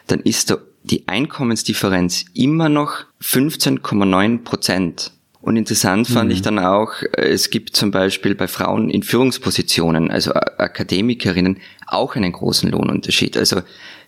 dann 0.07 0.21
ist 0.21 0.51
der 0.51 0.61
die 0.91 1.09
Einkommensdifferenz 1.09 2.27
immer 2.35 2.69
noch 2.69 3.05
15,9 3.21 4.45
Prozent. 4.45 5.13
Und 5.47 5.55
interessant 5.55 6.09
fand 6.09 6.31
mhm. 6.31 6.35
ich 6.35 6.43
dann 6.43 6.59
auch, 6.59 6.91
es 7.12 7.50
gibt 7.50 7.76
zum 7.76 7.93
Beispiel 7.93 8.35
bei 8.35 8.49
Frauen 8.49 8.91
in 8.91 9.05
Führungspositionen, 9.05 10.11
also 10.11 10.33
Akademikerinnen, 10.33 11.59
auch 11.87 12.17
einen 12.17 12.33
großen 12.33 12.69
Lohnunterschied. 12.69 13.37
Also 13.37 13.62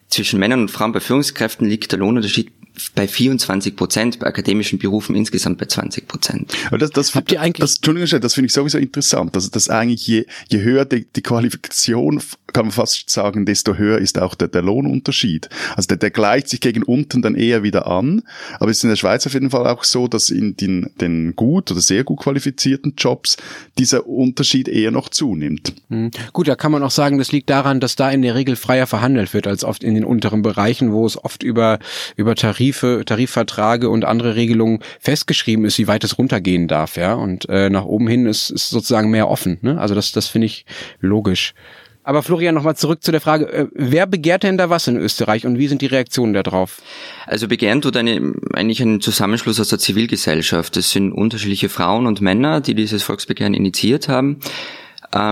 zwischen 0.09 0.41
Männern 0.41 0.63
und 0.63 0.73
Frauen 0.73 0.91
bei 0.91 0.99
Führungskräften 0.99 1.69
liegt 1.69 1.93
der 1.93 2.01
Lohnunterschied 2.01 2.51
bei 2.95 3.09
24 3.09 3.77
Prozent, 3.77 4.19
bei 4.19 4.27
akademischen 4.27 4.79
Berufen 4.79 5.15
insgesamt 5.17 5.59
bei 5.59 5.67
20 5.67 6.07
Prozent. 6.09 6.53
Aber 6.69 6.79
das, 6.79 6.91
das, 6.91 7.15
Habt 7.15 7.33
ihr 7.33 7.41
eigentlich 7.41 7.61
das, 7.61 7.77
Entschuldigung, 7.77 8.21
das 8.21 8.35
finde 8.35 8.47
ich 8.47 8.53
sowieso 8.53 8.79
interessant. 8.79 9.35
Also, 9.35 9.51
dass 9.51 9.69
eigentlich 9.69 10.07
je, 10.07 10.27
je 10.49 10.61
höher 10.61 10.85
die, 10.85 11.07
die 11.07 11.23
Qualifikation, 11.23 12.21
kann 12.53 12.67
man 12.67 12.73
fast 12.73 13.11
sagen, 13.11 13.45
desto 13.45 13.75
höher 13.75 13.99
ist 13.99 14.19
auch 14.19 14.35
der, 14.35 14.49
der 14.49 14.63
Lohnunterschied. 14.63 15.49
Also 15.77 15.89
der, 15.89 15.99
der 15.99 16.11
gleicht 16.11 16.49
sich 16.49 16.61
gegen 16.61 16.83
unten 16.83 17.23
dann 17.23 17.35
eher 17.35 17.63
wieder 17.63 17.87
an. 17.87 18.23
Aber 18.59 18.71
es 18.71 18.79
ist 18.79 18.85
in 18.85 18.91
der 18.91 18.97
Schweiz 18.97 19.27
auf 19.27 19.35
jeden 19.35 19.51
Fall 19.51 19.67
auch 19.67 19.85
so, 19.85 20.09
dass 20.09 20.31
in 20.31 20.57
den, 20.57 20.91
den 21.01 21.37
gut 21.37 21.71
oder 21.71 21.81
sehr 21.81 22.05
gut 22.05 22.21
qualifizierten 22.21 22.95
Jobs 22.97 23.37
dieser 23.79 24.07
Unterschied 24.07 24.69
eher 24.69 24.91
noch 24.91 25.09
zunimmt. 25.09 25.75
Mhm. 25.89 26.11
Gut, 26.33 26.49
da 26.49 26.57
kann 26.57 26.73
man 26.73 26.83
auch 26.83 26.91
sagen, 26.91 27.19
das 27.19 27.33
liegt 27.33 27.51
daran, 27.51 27.81
dass 27.81 27.97
da 27.97 28.11
in 28.11 28.23
der 28.23 28.35
Regel 28.35 28.57
freier 28.57 28.87
verhandelt 28.87 29.35
wird 29.35 29.47
als 29.47 29.65
oft 29.65 29.85
in 29.85 29.95
den 29.95 30.05
unteren 30.05 30.43
Bereichen, 30.43 30.93
wo 30.93 31.07
es 31.07 31.23
oft 31.23 31.43
über, 31.43 31.79
über 32.17 32.35
Tarif 32.35 32.68
Tarife, 32.69 33.03
Tarifverträge 33.05 33.89
und 33.89 34.05
andere 34.05 34.37
Regelungen 34.37 34.81
festgeschrieben 35.01 35.65
ist, 35.65 35.79
wie 35.79 35.89
weit 35.89 36.05
es 36.05 36.19
runtergehen 36.19 36.69
darf, 36.69 36.97
ja. 36.97 37.15
Und 37.15 37.49
äh, 37.49 37.71
nach 37.71 37.85
oben 37.85 38.09
hin 38.09 38.27
ist, 38.27 38.51
ist 38.51 38.71
sozusagen 38.71 39.11
mehr 39.11 39.29
offen. 39.29 39.59
Ne? 39.63 39.81
Also 39.81 39.95
das, 39.95 40.13
das 40.13 40.27
finde 40.27 40.47
ich 40.47 40.67
logisch. 41.01 41.55
Aber 42.03 42.23
Florian, 42.23 42.55
nochmal 42.55 42.77
zurück 42.77 43.03
zu 43.03 43.11
der 43.11 43.21
Frage, 43.21 43.53
äh, 43.53 43.67
wer 43.75 44.07
begehrt 44.07 44.43
denn 44.43 44.59
da 44.59 44.71
was 44.71 44.87
in 44.87 44.97
Österreich 44.97 45.47
und 45.47 45.59
wie 45.59 45.69
sind 45.69 45.83
die 45.83 45.87
Reaktionen 45.87 46.33
darauf? 46.33 46.81
Also 47.27 47.49
begehren 47.49 47.83
tut 47.83 47.97
eine, 47.97 48.35
eigentlich 48.53 48.81
ein 48.81 49.01
Zusammenschluss 49.01 49.61
aus 49.61 49.69
der 49.69 49.79
Zivilgesellschaft. 49.79 50.77
Es 50.77 50.91
sind 50.91 51.13
unterschiedliche 51.13 51.69
Frauen 51.69 52.07
und 52.07 52.21
Männer, 52.21 52.61
die 52.61 52.75
dieses 52.75 53.03
Volksbegehren 53.03 53.55
initiiert 53.55 54.09
haben 54.09 54.41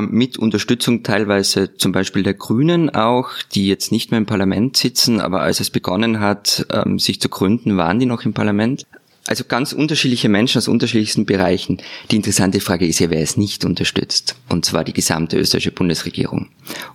mit 0.00 0.38
Unterstützung 0.38 1.02
teilweise 1.02 1.74
zum 1.76 1.92
Beispiel 1.92 2.22
der 2.22 2.34
Grünen 2.34 2.90
auch, 2.90 3.30
die 3.54 3.66
jetzt 3.66 3.92
nicht 3.92 4.10
mehr 4.10 4.18
im 4.18 4.26
Parlament 4.26 4.76
sitzen, 4.76 5.20
aber 5.20 5.42
als 5.42 5.60
es 5.60 5.70
begonnen 5.70 6.20
hat, 6.20 6.66
ähm, 6.72 6.98
sich 6.98 7.20
zu 7.20 7.28
gründen, 7.28 7.76
waren 7.76 7.98
die 7.98 8.06
noch 8.06 8.24
im 8.24 8.32
Parlament. 8.32 8.86
Also 9.26 9.44
ganz 9.44 9.72
unterschiedliche 9.72 10.28
Menschen 10.28 10.58
aus 10.58 10.68
unterschiedlichsten 10.68 11.26
Bereichen. 11.26 11.78
Die 12.10 12.16
interessante 12.16 12.60
Frage 12.60 12.86
ist 12.86 13.00
ja, 13.00 13.10
wer 13.10 13.20
es 13.20 13.36
nicht 13.36 13.64
unterstützt. 13.64 14.36
Und 14.48 14.64
zwar 14.64 14.84
die 14.84 14.92
gesamte 14.92 15.36
österreichische 15.36 15.72
Bundesregierung. 15.72 16.48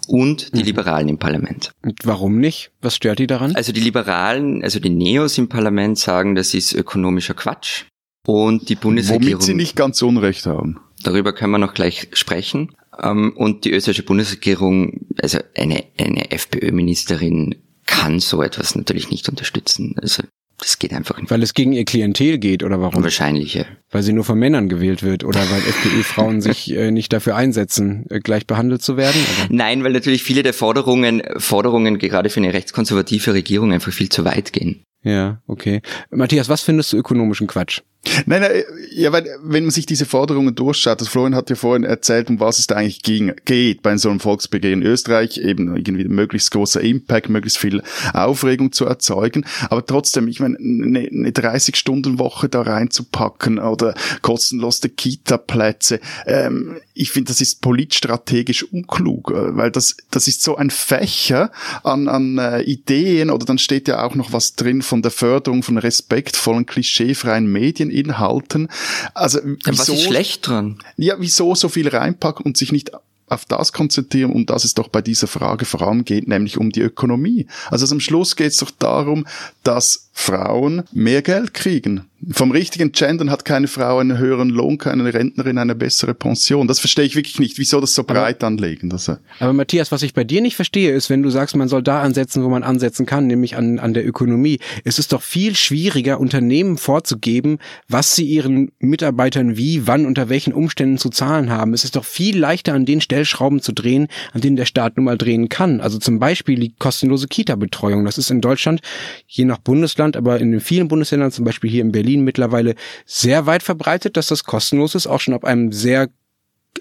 Und 0.08 0.56
die 0.56 0.60
mhm. 0.60 0.66
Liberalen 0.66 1.10
im 1.10 1.18
Parlament. 1.18 1.72
Und 1.84 2.00
warum 2.06 2.40
nicht? 2.40 2.72
Was 2.82 2.96
stört 2.96 3.20
die 3.20 3.28
daran? 3.28 3.56
Also 3.56 3.74
die 3.74 3.82
Liberalen, 3.82 4.64
also 4.64 4.80
die 4.80 4.90
Neos 4.90 5.38
im 5.38 5.50
Parlament 5.50 6.00
sagen, 6.00 6.36
das 6.36 6.54
ist 6.54 6.74
ökonomischer 6.74 7.34
Quatsch. 7.34 7.84
Und 8.26 8.70
die 8.70 8.76
Bundesregierung. 8.76 9.34
Womit 9.34 9.44
sie 9.44 9.54
nicht 9.54 9.76
ganz 9.76 10.02
Unrecht 10.02 10.46
haben. 10.46 10.80
Darüber 11.03 11.34
können 11.34 11.51
wir 11.51 11.58
noch 11.58 11.74
gleich 11.74 12.10
sprechen. 12.13 12.75
Ähm, 13.01 13.34
und 13.36 13.65
die 13.65 13.72
österreichische 13.72 14.03
Bundesregierung, 14.03 15.08
also 15.22 15.39
eine, 15.55 15.84
eine 15.98 16.31
FPÖ-Ministerin 16.31 17.55
kann 17.86 18.20
so 18.20 18.41
etwas 18.41 18.75
natürlich 18.75 19.10
nicht 19.10 19.27
unterstützen. 19.29 19.96
Also 20.01 20.24
das 20.62 20.77
geht 20.77 20.93
einfach 20.93 21.17
nicht. 21.17 21.31
Weil 21.31 21.41
es 21.41 21.55
gegen 21.55 21.74
ihr 21.74 21.86
Klientel 21.86 22.38
geht 22.38 22.62
oder 22.63 22.79
warum? 22.79 23.03
Wahrscheinlich, 23.03 23.55
ja. 23.55 23.65
Weil 23.89 24.03
sie 24.03 24.13
nur 24.13 24.24
von 24.24 24.38
Männern 24.38 24.70
gewählt 24.70 25.01
wird 25.01 25.24
oder 25.24 25.39
weil 25.39 25.60
FPÖ-Frauen 25.67 26.41
sich 26.41 26.72
äh, 26.72 26.91
nicht 26.91 27.12
dafür 27.12 27.36
einsetzen, 27.36 28.05
äh, 28.10 28.20
gleich 28.20 28.46
behandelt 28.46 28.84
zu 28.84 28.96
werden? 28.96 29.20
Oder? 29.20 29.48
Nein, 29.50 29.84
weil 29.84 29.93
natürlich 29.93 30.24
viele 30.24 30.43
der 30.43 30.53
Forderungen, 30.53 31.24
Forderungen 31.38 31.98
gerade 31.98 32.29
für 32.29 32.39
eine 32.39 32.53
rechtskonservative 32.53 33.34
Regierung 33.34 33.74
einfach 33.74 33.91
viel 33.91 34.10
zu 34.10 34.24
weit 34.24 34.53
gehen. 34.53 34.84
Ja, 35.03 35.41
okay. 35.48 35.81
Matthias, 36.12 36.48
was 36.48 36.62
findest 36.62 36.93
du 36.93 36.98
ökonomischen 36.98 37.48
Quatsch? 37.48 37.81
Nein, 38.25 38.41
nein, 38.41 38.63
ja, 38.91 39.12
weil 39.12 39.27
wenn 39.43 39.63
man 39.63 39.72
sich 39.72 39.86
diese 39.86 40.08
Forderungen 40.08 40.55
durchschaut, 40.55 41.01
das 41.01 41.08
Florian 41.08 41.36
hat 41.36 41.51
ja 41.51 41.55
vorhin 41.55 41.84
erzählt, 41.84 42.31
um 42.31 42.39
was 42.39 42.58
es 42.58 42.65
da 42.65 42.75
eigentlich 42.75 43.03
ging, 43.03 43.34
geht 43.46 43.84
bei 43.84 43.96
so 43.98 44.10
einem 44.10 44.20
Volksbegehren 44.20 44.81
in 44.81 44.88
Österreich, 44.88 45.38
eben 45.38 45.75
irgendwie 45.75 46.05
möglichst 46.05 46.50
großer 46.50 46.81
Impact, 46.81 47.29
möglichst 47.29 47.60
viel 47.60 47.84
Aufregung 48.13 48.72
zu 48.72 48.86
erzeugen, 48.86 49.46
aber 49.70 49.86
trotzdem, 49.86 50.27
ich 50.27 50.39
meine, 50.39 50.58
eine, 50.58 51.00
eine 51.00 51.29
30-Stunden-Woche 51.29 52.50
da 52.50 52.63
reinzupacken 52.63 53.60
oder 53.60 53.93
kostenlose 54.24 54.89
Kita-Plätze, 54.89 56.00
ähm, 56.25 56.77
ich 56.96 57.12
finde, 57.12 57.29
das 57.29 57.39
ist 57.39 57.62
politstrategisch 57.62 58.63
unklug, 58.63 59.29
äh, 59.29 59.55
weil 59.55 59.70
das, 59.70 59.96
das 60.10 60.27
ist 60.27 60.41
so 60.41 60.55
ein 60.55 60.72
Fächer 60.72 61.51
an, 61.84 62.08
an 62.08 62.39
äh, 62.39 62.62
Ideen 62.63 63.29
oder 63.29 63.46
dann 63.46 63.60
steht 63.60 63.88
ja 63.88 64.03
auch 64.03 64.15
noch 64.15 64.34
was 64.34 64.55
drin 64.55 64.81
von 64.81 65.03
der 65.03 65.12
Förderung 65.12 65.62
von 65.62 65.77
respektvollen, 65.77 66.65
klischeefreien 66.65 67.46
Medien 67.46 67.90
Inhalten. 67.91 68.69
Also 69.13 69.39
wieso, 69.43 69.79
was 69.79 69.89
ist 69.89 70.03
schlecht 70.03 70.48
dran? 70.48 70.79
Ja, 70.98 71.15
wieso 71.19 71.55
so 71.55 71.69
viel 71.69 71.88
reinpacken 71.88 72.45
und 72.45 72.57
sich 72.57 72.71
nicht 72.71 72.91
auf 73.31 73.45
das 73.45 73.71
konzentrieren, 73.71 74.33
um 74.33 74.45
das 74.45 74.65
es 74.65 74.74
doch 74.74 74.89
bei 74.89 75.01
dieser 75.01 75.27
Frage 75.27 75.65
vor 75.65 75.81
allem 75.83 76.03
geht, 76.03 76.27
nämlich 76.27 76.57
um 76.57 76.69
die 76.69 76.81
Ökonomie. 76.81 77.48
Also 77.69 77.91
am 77.93 78.01
Schluss 78.01 78.36
geht 78.36 78.51
es 78.51 78.57
doch 78.57 78.71
darum, 78.71 79.25
dass 79.63 80.10
Frauen 80.12 80.84
mehr 80.91 81.22
Geld 81.22 81.53
kriegen. 81.53 82.06
Vom 82.30 82.51
richtigen 82.51 82.91
Gendern 82.91 83.32
hat 83.32 83.46
keine 83.46 83.68
Frau 83.68 83.98
einen 83.98 84.20
höheren 84.20 84.50
Lohn, 84.50 84.77
keine 84.77 85.12
Rentnerin 85.12 85.58
eine 85.58 85.74
bessere 85.74 86.13
Pension. 86.13 86.68
Das 86.68 86.80
verstehe 86.80 87.06
ich 87.06 87.15
wirklich 87.15 87.39
nicht, 87.39 87.58
wieso 87.58 87.82
das 87.82 87.96
so 87.96 88.03
breit 88.03 88.44
aber, 88.44 88.48
anlegen. 88.48 88.89
Das, 88.89 89.08
äh 89.08 89.15
aber 89.39 89.53
Matthias, 89.53 89.91
was 89.91 90.03
ich 90.03 90.13
bei 90.13 90.24
dir 90.24 90.41
nicht 90.41 90.56
verstehe, 90.56 90.91
ist, 90.91 91.10
wenn 91.10 91.24
du 91.24 91.32
sagst, 91.32 91.56
man 91.56 91.68
soll 91.68 91.82
da 91.82 92.03
ansetzen, 92.03 92.44
wo 92.44 92.50
man 92.50 92.62
ansetzen 92.62 93.08
kann, 93.08 93.25
nämlich 93.25 93.56
an, 93.56 93.80
an 93.80 93.96
der 93.96 94.06
Ökonomie. 94.06 94.60
Es 94.84 95.00
ist 95.00 95.13
doch 95.13 95.24
viel 95.24 95.56
schwieriger, 95.56 96.20
Unternehmen 96.20 96.77
vorzugeben, 96.77 97.58
was 97.88 98.15
sie 98.15 98.25
ihren 98.25 98.72
Mitarbeitern 98.77 99.58
wie, 99.58 99.88
wann, 99.88 100.06
unter 100.06 100.30
welchen 100.30 100.53
Umständen 100.53 101.00
zu 101.00 101.10
zahlen 101.10 101.50
haben. 101.50 101.74
Es 101.74 101.84
ist 101.84 101.96
doch 101.96 102.06
viel 102.06 102.38
leichter, 102.38 102.75
an 102.75 102.86
den 102.86 103.01
Stellschrauben 103.01 103.62
zu 103.62 103.72
drehen, 103.72 104.10
an 104.34 104.41
denen 104.41 104.58
der 104.58 104.65
Staat 104.65 104.96
nun 104.96 105.06
mal 105.06 105.18
drehen 105.18 105.50
kann. 105.50 105.82
Also 105.82 105.98
zum 105.98 106.20
Beispiel 106.20 106.60
die 106.60 106.75
kostenlose 106.77 107.27
Kita-Betreuung. 107.27 108.06
Das 108.06 108.20
ist 108.20 108.30
in 108.30 108.41
Deutschland, 108.41 108.82
je 109.27 109.46
nach 109.46 109.58
Bundesland, 109.58 110.11
Bundesland, 110.12 110.18
aber 110.18 110.39
in 110.39 110.60
vielen 110.60 110.88
Bundesländern, 110.88 111.32
zum 111.32 111.46
Beispiel 111.46 111.70
hier 111.70 111.82
in 111.82 111.91
Berlin 111.91 112.24
mittlerweile 112.24 112.75
sehr 113.06 113.46
weit 113.46 113.63
verbreitet, 113.63 114.18
dass 114.18 114.27
das 114.27 114.44
kostenlos 114.44 114.96
ist, 114.96 115.08
auch 115.08 115.20
schon 115.20 115.34
ab 115.34 115.46
einem 115.46 115.72
sehr 115.72 116.10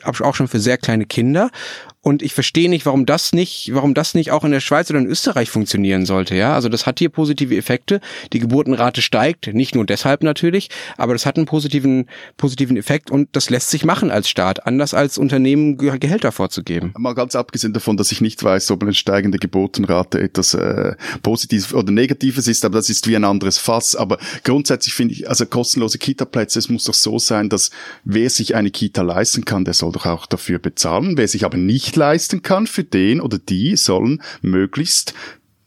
auch 0.04 0.34
schon 0.34 0.49
für 0.49 0.60
sehr 0.60 0.78
kleine 0.78 1.04
Kinder. 1.04 1.50
Und 2.02 2.23
ich 2.23 2.33
verstehe 2.33 2.71
nicht, 2.71 2.87
warum 2.87 3.04
das 3.04 3.35
nicht, 3.35 3.75
warum 3.75 3.92
das 3.92 4.14
nicht 4.14 4.30
auch 4.30 4.45
in 4.45 4.52
der 4.52 4.61
Schweiz 4.61 4.88
oder 4.88 5.00
in 5.00 5.07
Österreich 5.07 5.50
funktionieren 5.50 6.07
sollte. 6.07 6.35
Ja, 6.35 6.54
also 6.54 6.71
das 6.71 6.87
hat 6.87 6.99
hier 6.99 7.11
positive 7.11 7.54
Effekte. 7.54 8.00
Die 8.33 8.38
Geburtenrate 8.38 9.02
steigt, 9.02 9.52
nicht 9.52 9.75
nur 9.75 9.85
deshalb 9.85 10.23
natürlich, 10.23 10.71
aber 10.97 11.12
das 11.12 11.26
hat 11.26 11.37
einen 11.37 11.45
positiven, 11.45 12.09
positiven 12.38 12.78
Effekt 12.78 13.11
und 13.11 13.28
das 13.33 13.50
lässt 13.50 13.69
sich 13.69 13.85
machen 13.85 14.11
als 14.11 14.30
Staat, 14.30 14.66
anders 14.66 14.95
als 14.95 15.19
Unternehmen 15.19 15.76
Gehälter 15.76 16.33
vorzugeben. 16.33 16.95
Mal 16.97 17.14
ganz 17.14 17.37
abgesehen 17.37 17.75
davon, 17.75 17.99
dass 17.99 18.12
ich 18.12 18.23
nicht 18.23 18.42
weiß, 18.42 18.71
ob 18.71 18.83
eine 18.83 18.95
steigende 18.95 19.38
Geburtenrate 19.38 20.21
etwas 20.21 20.54
äh, 20.54 20.95
Positives 21.23 21.75
oder 21.75 21.92
Negatives 21.92 22.49
ist, 22.49 22.64
aber 22.64 22.78
das 22.78 22.88
ist 22.88 23.09
wie 23.09 23.16
ein 23.16 23.25
anderes 23.25 23.59
Fass. 23.59 23.95
Aber 23.95 24.16
grundsätzlich 24.42 24.95
finde 24.95 25.12
ich, 25.12 25.28
also 25.28 25.45
kostenlose 25.45 25.99
Kita-Plätze, 25.99 26.59
es 26.61 26.71
muss 26.71 26.85
doch 26.85 26.95
so 26.95 27.19
sein, 27.19 27.50
dass 27.50 27.71
wer 28.04 28.30
sich 28.30 28.54
eine 28.54 28.71
Kita 28.71 29.02
leisten 29.02 29.45
kann, 29.45 29.66
der 29.66 29.75
soll 29.75 29.92
doch 29.92 30.07
auch 30.07 30.25
dafür 30.25 30.59
bezahlen. 30.59 31.19
Wer 31.19 31.28
sich 31.28 31.45
aber 31.45 31.59
nicht 31.59 31.89
nicht 31.90 31.97
leisten 31.97 32.42
kann, 32.42 32.68
für 32.68 32.85
den 32.85 33.20
oder 33.20 33.38
die 33.38 33.75
sollen 33.75 34.23
möglichst 34.42 35.12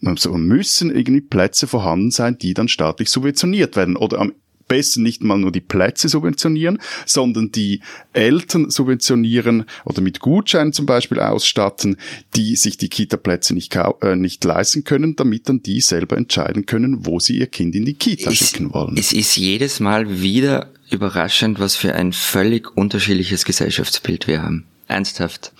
also 0.05 0.33
müssen 0.33 0.93
irgendwie 0.93 1.21
Plätze 1.21 1.65
vorhanden 1.65 2.11
sein, 2.11 2.37
die 2.37 2.53
dann 2.53 2.67
staatlich 2.67 3.09
subventioniert 3.09 3.77
werden 3.77 3.95
oder 3.95 4.19
am 4.19 4.33
besten 4.67 5.01
nicht 5.01 5.23
mal 5.23 5.37
nur 5.37 5.51
die 5.51 5.61
Plätze 5.61 6.09
subventionieren, 6.09 6.79
sondern 7.05 7.51
die 7.51 7.81
Eltern 8.11 8.69
subventionieren 8.69 9.65
oder 9.85 10.01
mit 10.01 10.19
Gutscheinen 10.19 10.73
zum 10.73 10.85
Beispiel 10.85 11.19
ausstatten, 11.19 11.97
die 12.35 12.57
sich 12.57 12.77
die 12.77 12.89
Kita-Plätze 12.89 13.53
nicht, 13.53 13.73
äh, 13.75 14.15
nicht 14.17 14.43
leisten 14.43 14.83
können, 14.83 15.15
damit 15.15 15.47
dann 15.47 15.61
die 15.61 15.79
selber 15.79 16.17
entscheiden 16.17 16.65
können, 16.65 17.05
wo 17.05 17.19
sie 17.19 17.37
ihr 17.37 17.47
Kind 17.47 17.73
in 17.73 17.85
die 17.85 17.93
Kita 17.93 18.29
es, 18.29 18.37
schicken 18.37 18.73
wollen. 18.73 18.97
Es 18.97 19.13
ist 19.13 19.37
jedes 19.37 19.79
Mal 19.79 20.21
wieder 20.21 20.69
überraschend, 20.89 21.59
was 21.59 21.77
für 21.77 21.95
ein 21.95 22.11
völlig 22.11 22.75
unterschiedliches 22.75 23.45
Gesellschaftsbild 23.45 24.27
wir 24.27 24.41
haben. 24.41 24.65
Ernsthaft. 24.87 25.53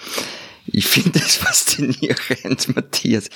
Ich 0.68 0.88
finde 0.88 1.20
es 1.20 1.36
faszinierend, 1.38 2.76
Matthias. 2.76 3.30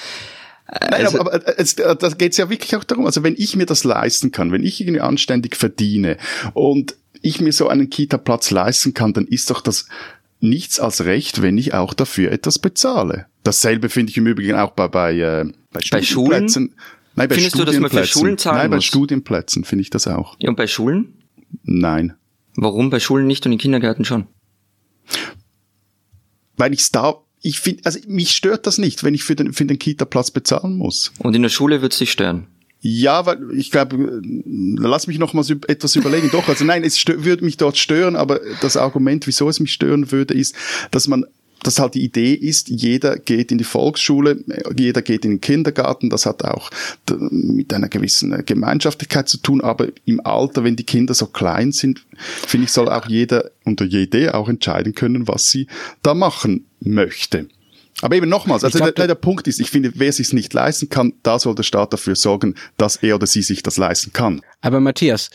Nein, 0.69 1.05
also, 1.05 1.19
aber, 1.19 1.33
aber 1.33 1.59
es, 1.59 1.75
da 1.75 1.95
geht 1.95 2.33
es 2.33 2.37
ja 2.37 2.49
wirklich 2.49 2.75
auch 2.75 2.83
darum, 2.83 3.05
also 3.05 3.23
wenn 3.23 3.35
ich 3.37 3.55
mir 3.55 3.65
das 3.65 3.85
leisten 3.85 4.31
kann, 4.31 4.51
wenn 4.51 4.63
ich 4.63 4.81
irgendwie 4.81 4.99
anständig 4.99 5.55
verdiene 5.55 6.17
und 6.53 6.95
ich 7.21 7.39
mir 7.39 7.53
so 7.53 7.69
einen 7.69 7.89
Kita-Platz 7.89 8.51
leisten 8.51 8.93
kann, 8.93 9.13
dann 9.13 9.27
ist 9.27 9.49
doch 9.49 9.61
das 9.61 9.87
nichts 10.39 10.79
als 10.79 11.05
recht, 11.05 11.41
wenn 11.41 11.57
ich 11.57 11.73
auch 11.73 11.93
dafür 11.93 12.31
etwas 12.31 12.59
bezahle. 12.59 13.27
Dasselbe 13.43 13.89
finde 13.89 14.11
ich 14.11 14.17
im 14.17 14.27
Übrigen 14.27 14.55
auch 14.55 14.71
bei, 14.71 14.87
bei, 14.87 15.13
äh, 15.13 15.45
bei, 15.71 15.79
bei 15.89 16.01
Schulen. 16.01 16.45
Nein, 17.15 17.29
bei 17.29 17.35
Findest 17.35 17.57
du, 17.57 17.65
dass 17.65 17.79
man 17.79 17.89
für 17.89 18.05
Schulen 18.05 18.37
zahlen 18.37 18.57
Nein, 18.57 18.69
bei 18.69 18.75
muss? 18.75 18.85
Studienplätzen 18.85 19.63
finde 19.63 19.81
ich 19.81 19.89
das 19.89 20.05
auch. 20.07 20.35
Ja, 20.39 20.49
und 20.49 20.55
bei 20.55 20.67
Schulen? 20.67 21.13
Nein. 21.63 22.13
Warum 22.55 22.89
bei 22.89 22.99
Schulen 22.99 23.25
nicht 23.25 23.45
und 23.45 23.53
in 23.53 23.57
Kindergärten 23.57 24.05
schon? 24.05 24.27
Weil 26.57 26.73
ich 26.73 26.81
es 26.81 26.91
da 26.91 27.21
ich 27.41 27.59
finde, 27.59 27.85
also 27.85 27.99
mich 28.07 28.31
stört 28.31 28.67
das 28.67 28.77
nicht, 28.77 29.03
wenn 29.03 29.13
ich 29.13 29.23
für 29.23 29.35
den, 29.35 29.53
für 29.53 29.65
den 29.65 29.79
Kita-Platz 29.79 30.31
bezahlen 30.31 30.75
muss. 30.75 31.11
Und 31.19 31.35
in 31.35 31.43
der 31.43 31.49
Schule 31.49 31.81
wird 31.81 31.93
es 31.93 31.99
dich 31.99 32.11
stören? 32.11 32.47
Ja, 32.79 33.25
weil 33.25 33.39
ich 33.57 33.71
glaube, 33.71 34.21
lass 34.23 35.07
mich 35.07 35.17
noch 35.17 35.33
mal 35.33 35.43
etwas 35.67 35.95
überlegen. 35.95 36.29
Doch, 36.31 36.47
also 36.47 36.63
nein, 36.63 36.83
es 36.83 37.03
würde 37.07 37.43
mich 37.43 37.57
dort 37.57 37.77
stören, 37.77 38.15
aber 38.15 38.39
das 38.61 38.77
Argument, 38.77 39.25
wieso 39.27 39.49
es 39.49 39.59
mich 39.59 39.73
stören 39.73 40.11
würde, 40.11 40.33
ist, 40.33 40.55
dass 40.91 41.07
man 41.07 41.25
dass 41.63 41.79
halt 41.79 41.95
die 41.95 42.03
Idee 42.03 42.33
ist, 42.33 42.69
jeder 42.69 43.17
geht 43.17 43.51
in 43.51 43.57
die 43.57 43.63
Volksschule, 43.63 44.43
jeder 44.77 45.01
geht 45.01 45.25
in 45.25 45.31
den 45.31 45.41
Kindergarten, 45.41 46.09
das 46.09 46.25
hat 46.25 46.43
auch 46.43 46.69
mit 47.29 47.73
einer 47.73 47.89
gewissen 47.89 48.45
Gemeinschaftlichkeit 48.45 49.27
zu 49.27 49.37
tun, 49.37 49.61
aber 49.61 49.87
im 50.05 50.19
Alter, 50.25 50.63
wenn 50.63 50.75
die 50.75 50.85
Kinder 50.85 51.13
so 51.13 51.27
klein 51.27 51.71
sind, 51.71 52.05
finde 52.17 52.65
ich, 52.65 52.71
soll 52.71 52.89
auch 52.89 53.07
jeder 53.07 53.51
unter 53.65 53.85
jede 53.85 54.33
auch 54.33 54.49
entscheiden 54.49 54.93
können, 54.93 55.27
was 55.27 55.49
sie 55.49 55.67
da 56.03 56.13
machen 56.13 56.65
möchte. 56.79 57.47
Aber 58.01 58.15
eben 58.15 58.29
nochmals, 58.29 58.63
also 58.63 58.77
glaub, 58.77 58.95
der, 58.95 59.07
der, 59.07 59.15
Punkt 59.15 59.47
ist, 59.47 59.59
ich 59.59 59.71
finde, 59.71 59.91
wer 59.95 60.13
sich 60.13 60.31
nicht 60.31 60.53
leisten 60.53 60.87
kann, 60.89 61.13
da 61.23 61.39
soll 61.39 61.55
der 61.55 61.63
Staat 61.63 61.93
dafür 61.93 62.15
sorgen, 62.15 62.53
dass 62.77 62.97
er 62.97 63.15
oder 63.15 63.25
sie 63.25 63.41
sich 63.41 63.63
das 63.63 63.77
leisten 63.77 64.13
kann. 64.13 64.41
Aber 64.61 64.79
Matthias, 64.79 65.31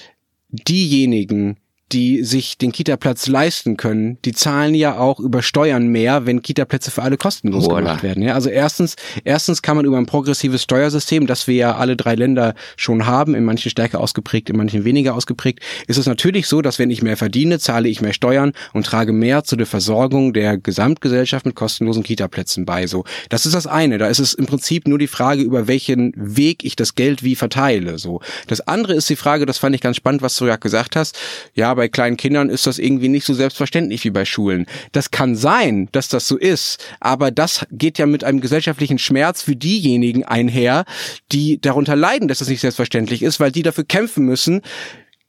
diejenigen, 0.51 1.57
die 1.93 2.25
sich 2.25 2.59
den 2.59 2.73
Kita-Platz 2.73 3.27
leisten 3.27 3.77
können, 3.77 4.19
die 4.25 4.33
zahlen 4.33 4.75
ja 4.75 4.99
auch 4.99 5.21
über 5.21 5.43
Steuern 5.43 5.89
mehr, 5.89 6.27
wenn 6.27 6.43
Kita-Plätze 6.43 6.91
für 6.91 7.03
alle 7.03 7.17
kostenlos 7.17 7.67
Voila. 7.67 7.81
gemacht 7.81 8.03
werden. 8.03 8.23
Ja, 8.23 8.35
also 8.35 8.49
erstens, 8.49 8.97
erstens 9.25 9.63
kann 9.63 9.77
man 9.77 9.85
über 9.85 9.99
ein 9.99 10.07
progressives 10.07 10.63
Steuersystem, 10.63 11.27
das 11.27 11.47
wir 11.47 11.55
ja 11.55 11.77
alle 11.77 11.97
drei 11.97 12.15
Länder 12.15 12.55
schon 12.77 13.07
haben, 13.07 13.35
in 13.35 13.45
manchen 13.45 13.71
stärker 13.71 14.01
ausgeprägt, 14.01 14.49
in 14.49 14.57
manchen 14.57 14.85
weniger 14.85 15.15
ausgeprägt, 15.15 15.61
ist 15.87 15.99
es 15.99 16.07
natürlich 16.07 16.47
so, 16.47 16.63
dass 16.63 16.79
wenn 16.79 16.91
ich 16.91 17.03
mehr 17.03 17.17
verdiene, 17.17 17.59
zahle 17.59 17.89
ich 17.89 18.01
mehr 18.01 18.13
Steuern 18.13 18.53
und 18.73 18.87
trage 18.87 19.13
mehr 19.13 19.45
zu 19.45 19.57
der 19.57 19.67
Versorgung 19.67 20.33
der 20.33 20.59
Gesamtgesellschaft 20.59 21.47
mit 21.47 21.55
kostenlosen 21.55 22.03
Kita-Plätzen 22.03 22.65
bei. 22.65 22.87
So, 22.87 23.05
das 23.29 23.47
ist 23.47 23.55
das 23.55 23.67
eine. 23.67 23.99
Da 23.99 24.07
ist 24.09 24.19
es 24.19 24.35
im 24.35 24.47
Prinzip 24.47 24.89
nur 24.89 24.99
die 24.99 25.07
Frage, 25.07 25.43
über 25.43 25.67
welchen 25.69 26.13
Weg 26.17 26.65
ich 26.65 26.77
das 26.77 26.95
Geld 26.95 27.23
wie 27.23 27.37
verteile. 27.37 27.99
So, 27.99 28.21
das 28.47 28.61
andere 28.61 28.95
ist 28.95 29.11
die 29.11 29.17
Frage, 29.17 29.47
das 29.47 29.59
fand 29.59 29.75
ich 29.75 29.81
ganz 29.81 29.97
spannend, 29.97 30.23
was 30.23 30.37
du 30.37 30.47
ja 30.47 30.57
gesagt 30.57 30.97
hast. 30.97 31.19
Ja, 31.55 31.71
aber 31.71 31.82
bei 31.83 31.89
kleinen 31.89 32.17
Kindern 32.17 32.49
ist 32.49 32.69
das 32.69 32.79
irgendwie 32.79 33.09
nicht 33.09 33.27
so 33.27 33.35
selbstverständlich 33.35 34.05
wie 34.05 34.11
bei 34.11 34.25
Schulen. 34.25 34.67
Das 34.93 35.11
kann 35.11 35.35
sein, 35.35 35.89
dass 35.91 36.07
das 36.07 36.29
so 36.29 36.37
ist, 36.37 36.79
aber 37.01 37.33
das 37.33 37.67
geht 37.73 37.99
ja 37.99 38.07
mit 38.07 38.23
einem 38.23 38.41
gesellschaftlichen 38.41 38.99
Schmerz 38.99 39.43
für 39.43 39.57
diejenigen 39.57 40.23
einher, 40.25 40.85
die 41.33 41.61
darunter 41.61 41.97
leiden, 41.97 42.29
dass 42.29 42.39
das 42.39 42.47
nicht 42.47 42.61
selbstverständlich 42.61 43.25
ist, 43.25 43.41
weil 43.41 43.51
die 43.51 43.65
dafür 43.65 43.83
kämpfen 43.83 44.25
müssen, 44.25 44.63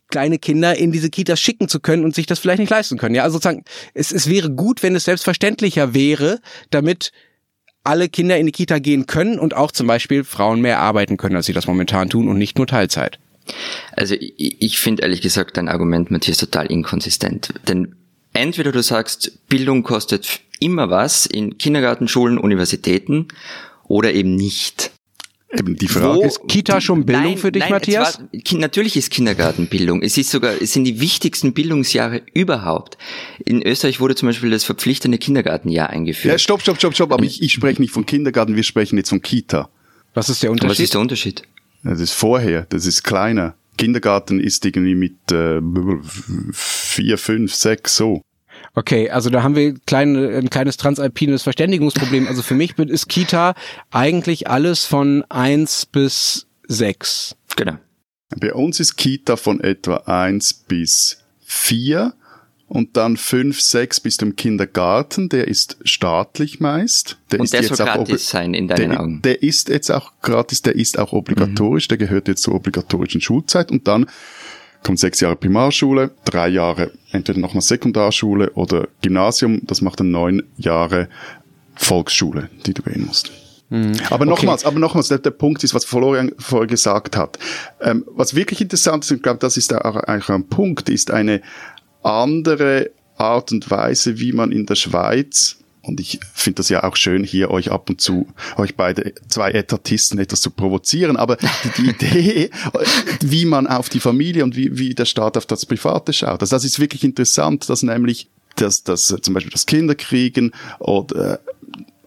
kleine 0.09 0.37
Kinder 0.37 0.77
in 0.77 0.91
diese 0.91 1.09
Kitas 1.09 1.39
schicken 1.39 1.67
zu 1.69 1.79
können 1.79 2.03
und 2.03 2.13
sich 2.13 2.27
das 2.27 2.37
vielleicht 2.37 2.59
nicht 2.59 2.69
leisten 2.69 2.99
können. 2.99 3.15
Ja, 3.15 3.23
also 3.23 3.37
sozusagen, 3.37 3.63
es, 3.95 4.11
es 4.11 4.29
wäre 4.29 4.51
gut, 4.51 4.83
wenn 4.83 4.95
es 4.95 5.05
selbstverständlicher 5.05 5.95
wäre, 5.95 6.39
damit 6.69 7.11
alle 7.83 8.09
Kinder 8.09 8.37
in 8.37 8.45
die 8.45 8.51
Kita 8.51 8.77
gehen 8.77 9.07
können 9.07 9.39
und 9.39 9.55
auch 9.55 9.71
zum 9.71 9.87
Beispiel 9.87 10.23
Frauen 10.23 10.61
mehr 10.61 10.77
arbeiten 10.77 11.17
können, 11.17 11.35
als 11.35 11.47
sie 11.47 11.53
das 11.53 11.65
momentan 11.65 12.11
tun 12.11 12.27
und 12.27 12.37
nicht 12.37 12.59
nur 12.59 12.67
Teilzeit. 12.67 13.17
Also 13.91 14.15
ich, 14.15 14.61
ich 14.61 14.77
finde 14.77 15.03
ehrlich 15.03 15.21
gesagt 15.21 15.57
dein 15.57 15.69
Argument, 15.69 16.11
Matthias, 16.11 16.37
total 16.37 16.67
inkonsistent. 16.67 17.53
Denn 17.67 17.95
entweder 18.33 18.71
du 18.71 18.81
sagst, 18.81 19.47
Bildung 19.47 19.83
kostet 19.83 20.41
immer 20.59 20.89
was 20.89 21.25
in 21.25 21.57
Kindergarten, 21.57 22.07
Schulen, 22.07 22.37
Universitäten 22.37 23.27
oder 23.87 24.13
eben 24.13 24.35
nicht. 24.35 24.91
Eben 25.55 25.75
die 25.75 25.87
Frage 25.87 26.15
Wo, 26.15 26.23
ist 26.23 26.47
Kita 26.47 26.81
schon 26.81 27.05
Bildung 27.05 27.23
nein, 27.25 27.37
für 27.37 27.51
dich, 27.51 27.61
nein, 27.61 27.71
Matthias? 27.71 28.19
War, 28.19 28.59
natürlich 28.59 28.97
ist 28.97 29.11
Kindergartenbildung. 29.11 30.01
Es 30.01 30.17
ist 30.17 30.31
sogar, 30.31 30.59
es 30.59 30.73
sind 30.73 30.85
die 30.85 30.99
wichtigsten 30.99 31.53
Bildungsjahre 31.53 32.23
überhaupt. 32.33 32.97
In 33.45 33.61
Österreich 33.61 33.99
wurde 33.99 34.15
zum 34.15 34.29
Beispiel 34.29 34.49
das 34.49 34.63
verpflichtende 34.63 35.19
Kindergartenjahr 35.19 35.91
eingeführt. 35.91 36.31
Ja, 36.31 36.39
stopp, 36.39 36.61
stopp, 36.61 36.77
stopp, 36.77 36.95
stopp. 36.95 37.11
Aber 37.11 37.23
ich, 37.23 37.43
ich 37.43 37.53
spreche 37.53 37.79
nicht 37.81 37.91
von 37.91 38.07
Kindergarten, 38.07 38.55
wir 38.55 38.63
sprechen 38.63 38.97
jetzt 38.97 39.09
von 39.09 39.21
Kita. 39.21 39.69
Was 40.15 40.29
ist 40.29 40.41
der 40.41 40.49
Unterschied? 40.49 40.71
Was 40.71 40.79
ist 40.79 40.93
der 40.95 41.01
Unterschied? 41.01 41.43
Das 41.83 41.99
ist 41.99 42.13
vorher, 42.13 42.65
das 42.69 42.85
ist 42.85 43.03
kleiner. 43.03 43.55
Kindergarten 43.77 44.39
ist 44.39 44.65
irgendwie 44.65 44.95
mit 44.95 45.31
äh, 45.31 45.59
vier, 46.51 47.17
fünf, 47.17 47.53
sechs 47.53 47.97
so. 47.97 48.21
Okay, 48.75 49.09
also 49.09 49.29
da 49.29 49.43
haben 49.43 49.55
wir 49.55 49.75
kleine, 49.85 50.29
ein 50.37 50.49
kleines 50.49 50.77
transalpines 50.77 51.43
Verständigungsproblem. 51.43 52.27
Also 52.27 52.41
für 52.41 52.55
mich 52.55 52.77
ist 52.77 53.09
Kita 53.09 53.55
eigentlich 53.91 54.47
alles 54.47 54.85
von 54.85 55.23
eins 55.29 55.85
bis 55.85 56.47
sechs. 56.67 57.35
Genau. 57.55 57.77
Bei 58.37 58.53
uns 58.53 58.79
ist 58.79 58.95
Kita 58.95 59.35
von 59.35 59.59
etwa 59.59 59.97
eins 60.05 60.53
bis 60.53 61.23
vier 61.41 62.13
und 62.73 62.97
dann 62.97 63.17
fünf, 63.17 63.61
sechs 63.61 63.99
bis 63.99 64.17
zum 64.17 64.35
Kindergarten, 64.35 65.29
der 65.29 65.47
ist 65.47 65.77
staatlich 65.83 66.59
meist. 66.59 67.17
Der 67.31 67.39
und 67.39 67.43
ist 67.43 67.53
der 67.53 67.61
jetzt 67.61 67.75
soll 67.75 67.87
auch 67.87 67.93
gratis 67.93 68.29
sein 68.29 68.55
in 68.55 68.67
deinen 68.67 68.89
der, 68.89 68.99
Augen. 68.99 69.21
Der 69.21 69.43
ist 69.43 69.69
jetzt 69.69 69.91
auch 69.91 70.11
gratis, 70.23 70.63
der 70.63 70.75
ist 70.75 70.97
auch 70.97 71.13
obligatorisch, 71.13 71.85
mhm. 71.85 71.89
der 71.89 71.97
gehört 71.99 72.27
jetzt 72.27 72.41
zur 72.41 72.55
obligatorischen 72.55 73.21
Schulzeit 73.21 73.71
und 73.71 73.87
dann 73.87 74.07
kommt 74.81 74.97
sechs 74.97 75.19
Jahre 75.19 75.35
Primarschule, 75.35 76.11
drei 76.25 76.47
Jahre 76.47 76.91
entweder 77.11 77.39
nochmal 77.39 77.61
Sekundarschule 77.61 78.49
oder 78.53 78.87
Gymnasium, 79.03 79.61
das 79.65 79.81
macht 79.81 79.99
dann 79.99 80.09
neun 80.09 80.41
Jahre 80.57 81.09
Volksschule, 81.75 82.49
die 82.65 82.73
du 82.73 82.81
gehen 82.81 83.05
musst. 83.05 83.31
Mhm. 83.73 83.93
Aber 84.11 84.25
nochmals, 84.25 84.63
okay. 84.63 84.71
aber 84.71 84.79
nochmals, 84.79 85.07
der, 85.07 85.17
der, 85.17 85.31
Punkt 85.31 85.63
ist, 85.63 85.73
was 85.73 85.83
Florian 85.83 86.31
vorher 86.37 86.67
gesagt 86.67 87.17
hat. 87.17 87.39
Ähm, 87.81 88.05
was 88.07 88.35
wirklich 88.35 88.61
interessant 88.61 89.03
ist, 89.03 89.09
und 89.09 89.17
ich 89.17 89.23
glaube, 89.23 89.39
das 89.39 89.57
ist 89.57 89.73
auch 89.73 89.95
eigentlich 89.95 90.29
ein 90.29 90.47
Punkt, 90.47 90.89
ist 90.89 91.09
eine, 91.09 91.41
andere 92.03 92.91
Art 93.17 93.51
und 93.51 93.69
Weise, 93.69 94.19
wie 94.19 94.33
man 94.33 94.51
in 94.51 94.65
der 94.65 94.75
Schweiz 94.75 95.57
und 95.83 95.99
ich 95.99 96.19
finde 96.33 96.57
das 96.57 96.69
ja 96.69 96.83
auch 96.83 96.95
schön, 96.95 97.25
hier 97.25 97.51
euch 97.51 97.69
ab 97.69 97.89
und 97.89 97.99
zu, 97.99 98.27
euch 98.55 98.75
beide 98.75 99.13
zwei 99.27 99.51
Etatisten 99.51 100.17
etwas 100.17 100.39
zu 100.39 100.49
provozieren. 100.49 101.17
Aber 101.17 101.35
die, 101.35 101.47
die 101.77 101.89
Idee, 101.89 102.49
wie 103.21 103.43
man 103.43 103.67
auf 103.67 103.89
die 103.89 103.99
Familie 103.99 104.45
und 104.45 104.55
wie, 104.55 104.77
wie 104.77 104.95
der 104.95 105.03
Staat 105.03 105.35
auf 105.35 105.45
das 105.45 105.65
Private 105.65 106.13
schaut, 106.13 106.39
also 106.41 106.55
das 106.55 106.63
ist 106.63 106.79
wirklich 106.79 107.03
interessant, 107.03 107.69
dass 107.69 107.83
nämlich 107.83 108.29
dass, 108.55 108.83
dass 108.83 109.07
zum 109.07 109.33
Beispiel 109.33 109.51
das 109.51 109.65
Kinderkriegen 109.65 110.53
oder 110.79 111.39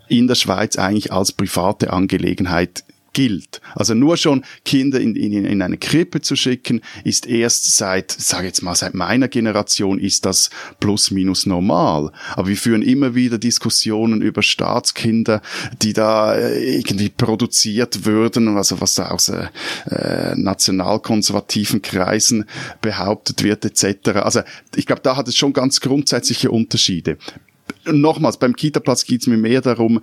in 0.09 0.29
der 0.29 0.37
Schweiz 0.37 0.77
eigentlich 0.77 1.13
als 1.13 1.33
private 1.33 1.93
Angelegenheit 1.93 2.85
gilt. 3.17 3.63
Also 3.75 3.95
nur 3.95 4.19
schon 4.19 4.45
Kinder 4.67 5.01
in, 5.01 5.17
in, 5.17 5.47
in 5.47 5.63
eine 5.63 5.79
Krippe 5.79 6.21
zu 6.21 6.37
schicken, 6.37 6.83
ist 7.03 7.27
erst 7.27 7.75
seit, 7.75 8.13
sage 8.13 8.47
jetzt 8.47 8.61
mal, 8.61 8.75
seit 8.75 8.93
meiner 8.93 9.29
Generation 9.29 9.99
ist 9.99 10.27
das 10.27 10.51
plus 10.81 11.11
minus 11.11 11.47
normal. 11.47 12.13
Aber 12.35 12.49
wir 12.49 12.59
führen 12.59 12.83
immer 12.83 13.15
wieder 13.15 13.39
Diskussionen 13.39 14.21
über 14.21 14.43
Staatskinder, 14.43 15.41
die 15.81 15.95
da 15.95 16.35
äh, 16.35 16.77
irgendwie 16.77 17.09
produziert 17.09 18.05
würden, 18.05 18.55
also 18.55 18.83
was 18.83 18.93
da 18.97 19.09
aus 19.09 19.31
äh, 19.31 19.49
nationalkonservativen 20.35 21.81
Kreisen 21.81 22.45
behauptet 22.83 23.43
wird 23.43 23.65
etc. 23.65 24.11
Also 24.17 24.43
ich 24.75 24.85
glaube, 24.85 25.01
da 25.01 25.17
hat 25.17 25.27
es 25.27 25.39
schon 25.39 25.55
ganz 25.55 25.81
grundsätzliche 25.81 26.51
Unterschiede. 26.51 27.17
Nochmals, 27.87 28.37
beim 28.37 28.55
Kita-Platz 28.55 29.07
geht 29.07 29.23
es 29.23 29.27
mir 29.27 29.39
mehr 29.39 29.63
darum, 29.63 30.03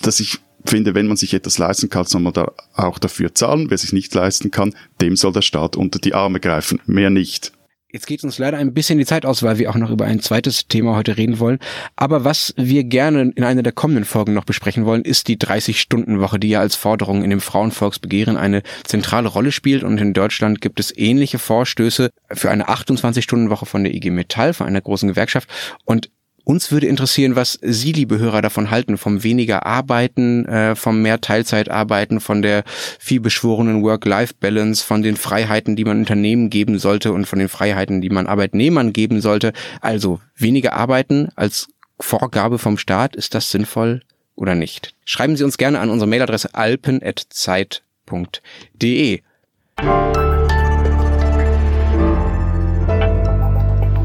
dass 0.00 0.18
ich 0.20 0.38
finde, 0.64 0.94
wenn 0.94 1.06
man 1.06 1.16
sich 1.16 1.34
etwas 1.34 1.58
leisten 1.58 1.90
kann, 1.90 2.04
soll 2.04 2.20
man 2.20 2.32
da 2.32 2.52
auch 2.74 2.98
dafür 2.98 3.34
zahlen. 3.34 3.70
Wer 3.70 3.78
sich 3.78 3.92
nicht 3.92 4.14
leisten 4.14 4.50
kann, 4.50 4.74
dem 5.00 5.16
soll 5.16 5.32
der 5.32 5.42
Staat 5.42 5.76
unter 5.76 5.98
die 5.98 6.14
Arme 6.14 6.40
greifen. 6.40 6.80
Mehr 6.86 7.10
nicht. 7.10 7.52
Jetzt 7.94 8.08
geht 8.08 8.24
uns 8.24 8.38
leider 8.38 8.58
ein 8.58 8.74
bisschen 8.74 8.98
die 8.98 9.06
Zeit 9.06 9.24
aus, 9.24 9.44
weil 9.44 9.58
wir 9.58 9.70
auch 9.70 9.76
noch 9.76 9.90
über 9.90 10.04
ein 10.04 10.18
zweites 10.18 10.66
Thema 10.66 10.96
heute 10.96 11.16
reden 11.16 11.38
wollen. 11.38 11.60
Aber 11.94 12.24
was 12.24 12.52
wir 12.56 12.82
gerne 12.82 13.30
in 13.36 13.44
einer 13.44 13.62
der 13.62 13.70
kommenden 13.70 14.04
Folgen 14.04 14.34
noch 14.34 14.42
besprechen 14.42 14.84
wollen, 14.84 15.02
ist 15.02 15.28
die 15.28 15.36
30-Stunden-Woche, 15.36 16.40
die 16.40 16.48
ja 16.48 16.58
als 16.58 16.74
Forderung 16.74 17.22
in 17.22 17.30
dem 17.30 17.40
Frauenvolksbegehren 17.40 18.36
eine 18.36 18.64
zentrale 18.82 19.28
Rolle 19.28 19.52
spielt. 19.52 19.84
Und 19.84 20.00
in 20.00 20.12
Deutschland 20.12 20.60
gibt 20.60 20.80
es 20.80 20.92
ähnliche 20.96 21.38
Vorstöße 21.38 22.10
für 22.32 22.50
eine 22.50 22.68
28-Stunden-Woche 22.68 23.66
von 23.66 23.84
der 23.84 23.94
IG 23.94 24.10
Metall, 24.10 24.54
von 24.54 24.66
einer 24.66 24.80
großen 24.80 25.08
Gewerkschaft. 25.08 25.48
Und 25.84 26.10
uns 26.44 26.70
würde 26.70 26.86
interessieren, 26.86 27.36
was 27.36 27.58
Sie, 27.62 27.92
liebe 27.92 28.18
Hörer, 28.18 28.42
davon 28.42 28.70
halten, 28.70 28.98
vom 28.98 29.22
weniger 29.22 29.64
Arbeiten, 29.66 30.44
äh, 30.46 30.76
vom 30.76 31.02
mehr 31.02 31.20
Teilzeitarbeiten, 31.20 32.20
von 32.20 32.42
der 32.42 32.64
vielbeschworenen 32.98 33.82
Work-Life-Balance, 33.82 34.84
von 34.84 35.02
den 35.02 35.16
Freiheiten, 35.16 35.74
die 35.74 35.84
man 35.84 35.98
Unternehmen 36.00 36.50
geben 36.50 36.78
sollte 36.78 37.12
und 37.12 37.26
von 37.26 37.38
den 37.38 37.48
Freiheiten, 37.48 38.00
die 38.00 38.10
man 38.10 38.26
Arbeitnehmern 38.26 38.92
geben 38.92 39.20
sollte. 39.20 39.52
Also 39.80 40.20
weniger 40.36 40.74
Arbeiten 40.74 41.28
als 41.34 41.68
Vorgabe 41.98 42.58
vom 42.58 42.76
Staat, 42.76 43.16
ist 43.16 43.34
das 43.34 43.50
sinnvoll 43.50 44.02
oder 44.34 44.54
nicht? 44.54 44.94
Schreiben 45.04 45.36
Sie 45.36 45.44
uns 45.44 45.56
gerne 45.56 45.80
an 45.80 45.90
unsere 45.90 46.08
Mailadresse 46.08 46.54
alpen.zeit.de. 46.54 47.80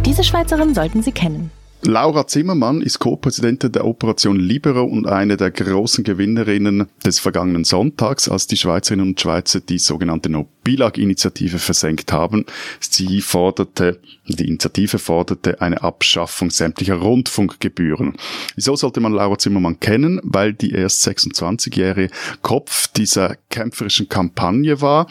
Diese 0.06 0.24
Schweizerin 0.24 0.74
sollten 0.74 1.04
Sie 1.04 1.12
kennen. 1.12 1.52
Laura 1.84 2.28
Zimmermann 2.28 2.82
ist 2.82 3.00
Co-Präsidentin 3.00 3.72
der 3.72 3.86
Operation 3.86 4.38
Libero 4.38 4.84
und 4.84 5.08
eine 5.08 5.38
der 5.38 5.50
großen 5.50 6.04
Gewinnerinnen 6.04 6.88
des 7.06 7.20
vergangenen 7.20 7.64
Sonntags, 7.64 8.28
als 8.28 8.48
die 8.48 8.58
Schweizerinnen 8.58 9.08
und 9.08 9.22
Schweizer 9.22 9.62
die 9.62 9.80
sogenannte 9.80 10.30
No-Bilag-Initiative 10.30 11.58
versenkt 11.58 12.12
haben. 12.12 12.46
Sie 12.82 13.22
forderte, 13.22 14.02
die 14.28 14.48
Initiative 14.50 15.00
forderte 15.00 15.62
eine 15.62 15.82
Abschaffung 15.82 16.52
sämtlicher 16.52 16.96
Rundfunkgebühren. 16.96 18.18
Wieso 18.56 18.76
sollte 18.76 19.00
man 19.00 19.14
Laura 19.14 19.38
Zimmermann 19.38 19.80
kennen? 19.80 20.20
Weil 20.24 20.54
die 20.54 20.72
erst 20.72 21.08
26-jährige 21.08 22.14
Kopf 22.42 22.90
dieser 22.90 23.38
kämpferischen 23.50 24.10
Kampagne 24.10 24.82
war 24.82 25.08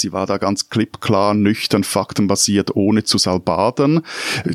Sie 0.00 0.12
war 0.12 0.26
da 0.26 0.38
ganz 0.38 0.70
klippklar, 0.70 1.34
nüchtern, 1.34 1.84
faktenbasiert, 1.84 2.74
ohne 2.74 3.04
zu 3.04 3.18
salbadern. 3.18 4.00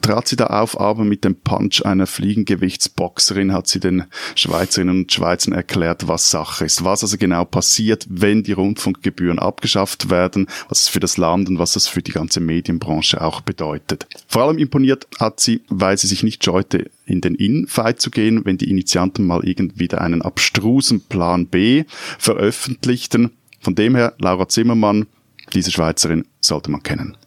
Trat 0.02 0.28
sie 0.28 0.36
da 0.36 0.48
auf, 0.48 0.80
aber 0.80 1.04
mit 1.04 1.24
dem 1.24 1.36
Punch 1.36 1.86
einer 1.86 2.08
Fliegengewichtsboxerin 2.08 3.54
hat 3.54 3.68
sie 3.68 3.80
den 3.80 4.06
Schweizerinnen 4.34 5.04
und 5.04 5.14
Schweizern 5.14 5.54
erklärt, 5.54 6.08
was 6.08 6.32
Sache 6.32 6.66
ist. 6.66 6.84
Was 6.84 7.04
also 7.04 7.18
genau 7.18 7.46
passiert, 7.46 8.08
wenn 8.10 8.42
die 8.42 8.54
Rundfunkgebühren 8.54 9.38
abgeschafft 9.38 10.10
werden, 10.10 10.48
was 10.68 10.82
es 10.82 10.88
für 10.88 11.00
das 11.00 11.18
Land 11.18 11.48
und 11.48 11.60
was 11.60 11.76
es 11.76 11.88
für 11.88 12.02
die 12.02 12.12
ganze 12.12 12.40
Medienbranche 12.40 13.22
auch 13.22 13.42
bedeutet. 13.42 14.08
Vor 14.28 14.44
allem 14.44 14.58
imponiert 14.58 15.08
hat 15.20 15.40
sie, 15.40 15.62
weil 15.70 15.98
sie 16.00 16.08
sich 16.08 16.24
nicht 16.24 16.44
scheute, 16.44 16.90
in 17.06 17.22
den 17.22 17.36
In-Fight 17.36 18.02
zu 18.02 18.10
gehen, 18.10 18.46
wenn 18.46 18.58
die 18.58 18.72
Initianten 18.72 19.28
mal 19.28 19.48
irgendwie 19.48 19.92
einen 19.92 20.24
abstrusen 20.24 21.02
Plan 21.02 21.46
B 21.46 21.84
veröffentlichten. 22.18 23.30
Von 23.60 23.76
dem 23.76 23.96
her, 23.96 24.14
Laura 24.20 24.48
Zimmermann, 24.48 25.08
diese 25.56 25.72
Schweizerin 25.72 26.28
sollte 26.42 26.70
man 26.70 26.84
kennen. 26.84 27.18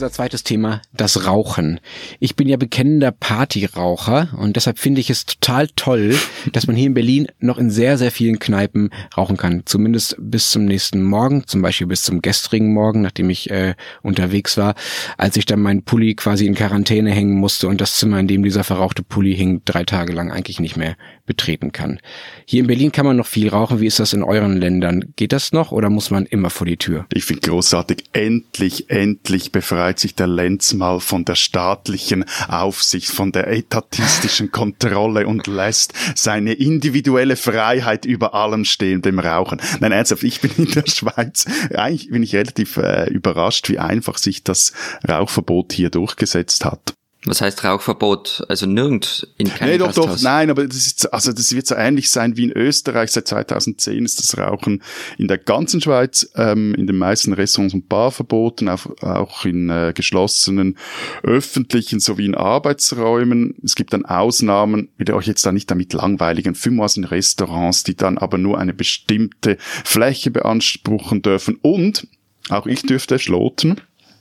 Unser 0.00 0.12
zweites 0.12 0.44
Thema, 0.44 0.80
das 0.94 1.26
Rauchen. 1.26 1.78
Ich 2.20 2.34
bin 2.34 2.48
ja 2.48 2.56
bekennender 2.56 3.12
Partyraucher 3.12 4.30
und 4.38 4.56
deshalb 4.56 4.78
finde 4.78 5.02
ich 5.02 5.10
es 5.10 5.26
total 5.26 5.68
toll, 5.76 6.16
dass 6.52 6.66
man 6.66 6.74
hier 6.74 6.86
in 6.86 6.94
Berlin 6.94 7.26
noch 7.38 7.58
in 7.58 7.68
sehr, 7.68 7.98
sehr 7.98 8.10
vielen 8.10 8.38
Kneipen 8.38 8.88
rauchen 9.14 9.36
kann. 9.36 9.64
Zumindest 9.66 10.16
bis 10.18 10.50
zum 10.50 10.64
nächsten 10.64 11.02
Morgen, 11.02 11.46
zum 11.46 11.60
Beispiel 11.60 11.86
bis 11.86 12.02
zum 12.02 12.22
gestrigen 12.22 12.72
Morgen, 12.72 13.02
nachdem 13.02 13.28
ich 13.28 13.50
äh, 13.50 13.74
unterwegs 14.00 14.56
war, 14.56 14.74
als 15.18 15.36
ich 15.36 15.44
dann 15.44 15.60
meinen 15.60 15.82
Pulli 15.82 16.14
quasi 16.14 16.46
in 16.46 16.54
Quarantäne 16.54 17.10
hängen 17.10 17.34
musste 17.34 17.68
und 17.68 17.82
das 17.82 17.96
Zimmer, 17.96 18.20
in 18.20 18.26
dem 18.26 18.42
dieser 18.42 18.64
verrauchte 18.64 19.02
Pulli 19.02 19.36
hing, 19.36 19.60
drei 19.66 19.84
Tage 19.84 20.14
lang 20.14 20.32
eigentlich 20.32 20.60
nicht 20.60 20.78
mehr 20.78 20.96
betreten 21.26 21.72
kann. 21.72 22.00
Hier 22.46 22.60
in 22.60 22.68
Berlin 22.68 22.90
kann 22.90 23.04
man 23.04 23.18
noch 23.18 23.26
viel 23.26 23.50
rauchen. 23.50 23.80
Wie 23.80 23.86
ist 23.86 24.00
das 24.00 24.14
in 24.14 24.22
euren 24.22 24.56
Ländern? 24.56 25.12
Geht 25.16 25.32
das 25.32 25.52
noch 25.52 25.72
oder 25.72 25.90
muss 25.90 26.10
man 26.10 26.24
immer 26.24 26.48
vor 26.48 26.66
die 26.66 26.78
Tür? 26.78 27.04
Ich 27.12 27.24
finde 27.24 27.42
großartig. 27.42 28.04
Endlich, 28.14 28.88
endlich 28.88 29.52
befreit 29.52 29.89
befreit 29.90 29.98
sich 29.98 30.14
der 30.14 30.28
Lenz 30.28 30.72
mal 30.72 31.00
von 31.00 31.24
der 31.24 31.34
staatlichen 31.34 32.24
Aufsicht, 32.48 33.08
von 33.08 33.32
der 33.32 33.48
etatistischen 33.48 34.50
Kontrolle 34.52 35.26
und 35.26 35.48
lässt 35.48 35.94
seine 36.14 36.52
individuelle 36.52 37.34
Freiheit 37.34 38.04
über 38.04 38.34
allem 38.34 38.64
stehen, 38.64 39.02
dem 39.02 39.18
Rauchen. 39.18 39.60
Nein, 39.80 39.90
ernsthaft, 39.92 40.22
ich 40.22 40.40
bin 40.40 40.52
in 40.58 40.70
der 40.70 40.86
Schweiz, 40.86 41.46
eigentlich 41.74 42.10
bin 42.10 42.22
ich 42.22 42.34
relativ 42.36 42.76
äh, 42.76 43.10
überrascht, 43.10 43.68
wie 43.68 43.80
einfach 43.80 44.18
sich 44.18 44.44
das 44.44 44.72
Rauchverbot 45.08 45.72
hier 45.72 45.90
durchgesetzt 45.90 46.64
hat. 46.64 46.94
Was 47.26 47.42
heißt 47.42 47.64
Rauchverbot? 47.64 48.44
Also 48.48 48.64
nirgend 48.64 49.28
in 49.36 49.48
keinem 49.48 49.72
Nee, 49.72 49.78
doch, 49.78 49.88
Gasthaus. 49.88 50.06
doch, 50.06 50.22
nein, 50.22 50.48
aber 50.48 50.66
das 50.66 50.86
ist, 50.86 51.12
also 51.12 51.32
das 51.32 51.54
wird 51.54 51.66
so 51.66 51.74
ähnlich 51.74 52.10
sein 52.10 52.38
wie 52.38 52.44
in 52.44 52.52
Österreich. 52.52 53.12
Seit 53.12 53.28
2010 53.28 54.06
ist 54.06 54.18
das 54.20 54.38
Rauchen 54.38 54.82
in 55.18 55.28
der 55.28 55.36
ganzen 55.36 55.82
Schweiz, 55.82 56.30
ähm, 56.36 56.74
in 56.74 56.86
den 56.86 56.96
meisten 56.96 57.34
Restaurants 57.34 57.74
und 57.74 57.90
Bar 57.90 58.10
verboten, 58.10 58.70
auch, 58.70 58.86
auch 59.02 59.44
in 59.44 59.68
äh, 59.68 59.92
geschlossenen 59.94 60.78
öffentlichen 61.22 62.00
sowie 62.00 62.24
in 62.24 62.34
Arbeitsräumen. 62.34 63.54
Es 63.62 63.74
gibt 63.74 63.92
dann 63.92 64.06
Ausnahmen, 64.06 64.88
will 64.96 65.12
euch 65.12 65.26
jetzt 65.26 65.44
da 65.44 65.52
nicht 65.52 65.70
damit 65.70 65.92
langweiligen, 65.92 66.56
in 66.96 67.04
Restaurants, 67.04 67.82
die 67.82 67.96
dann 67.96 68.16
aber 68.16 68.38
nur 68.38 68.58
eine 68.58 68.72
bestimmte 68.72 69.58
Fläche 69.58 70.30
beanspruchen 70.30 71.20
dürfen. 71.20 71.58
Und 71.60 72.06
auch 72.48 72.66
ich 72.66 72.80
dürfte 72.82 73.18
schloten, 73.18 73.76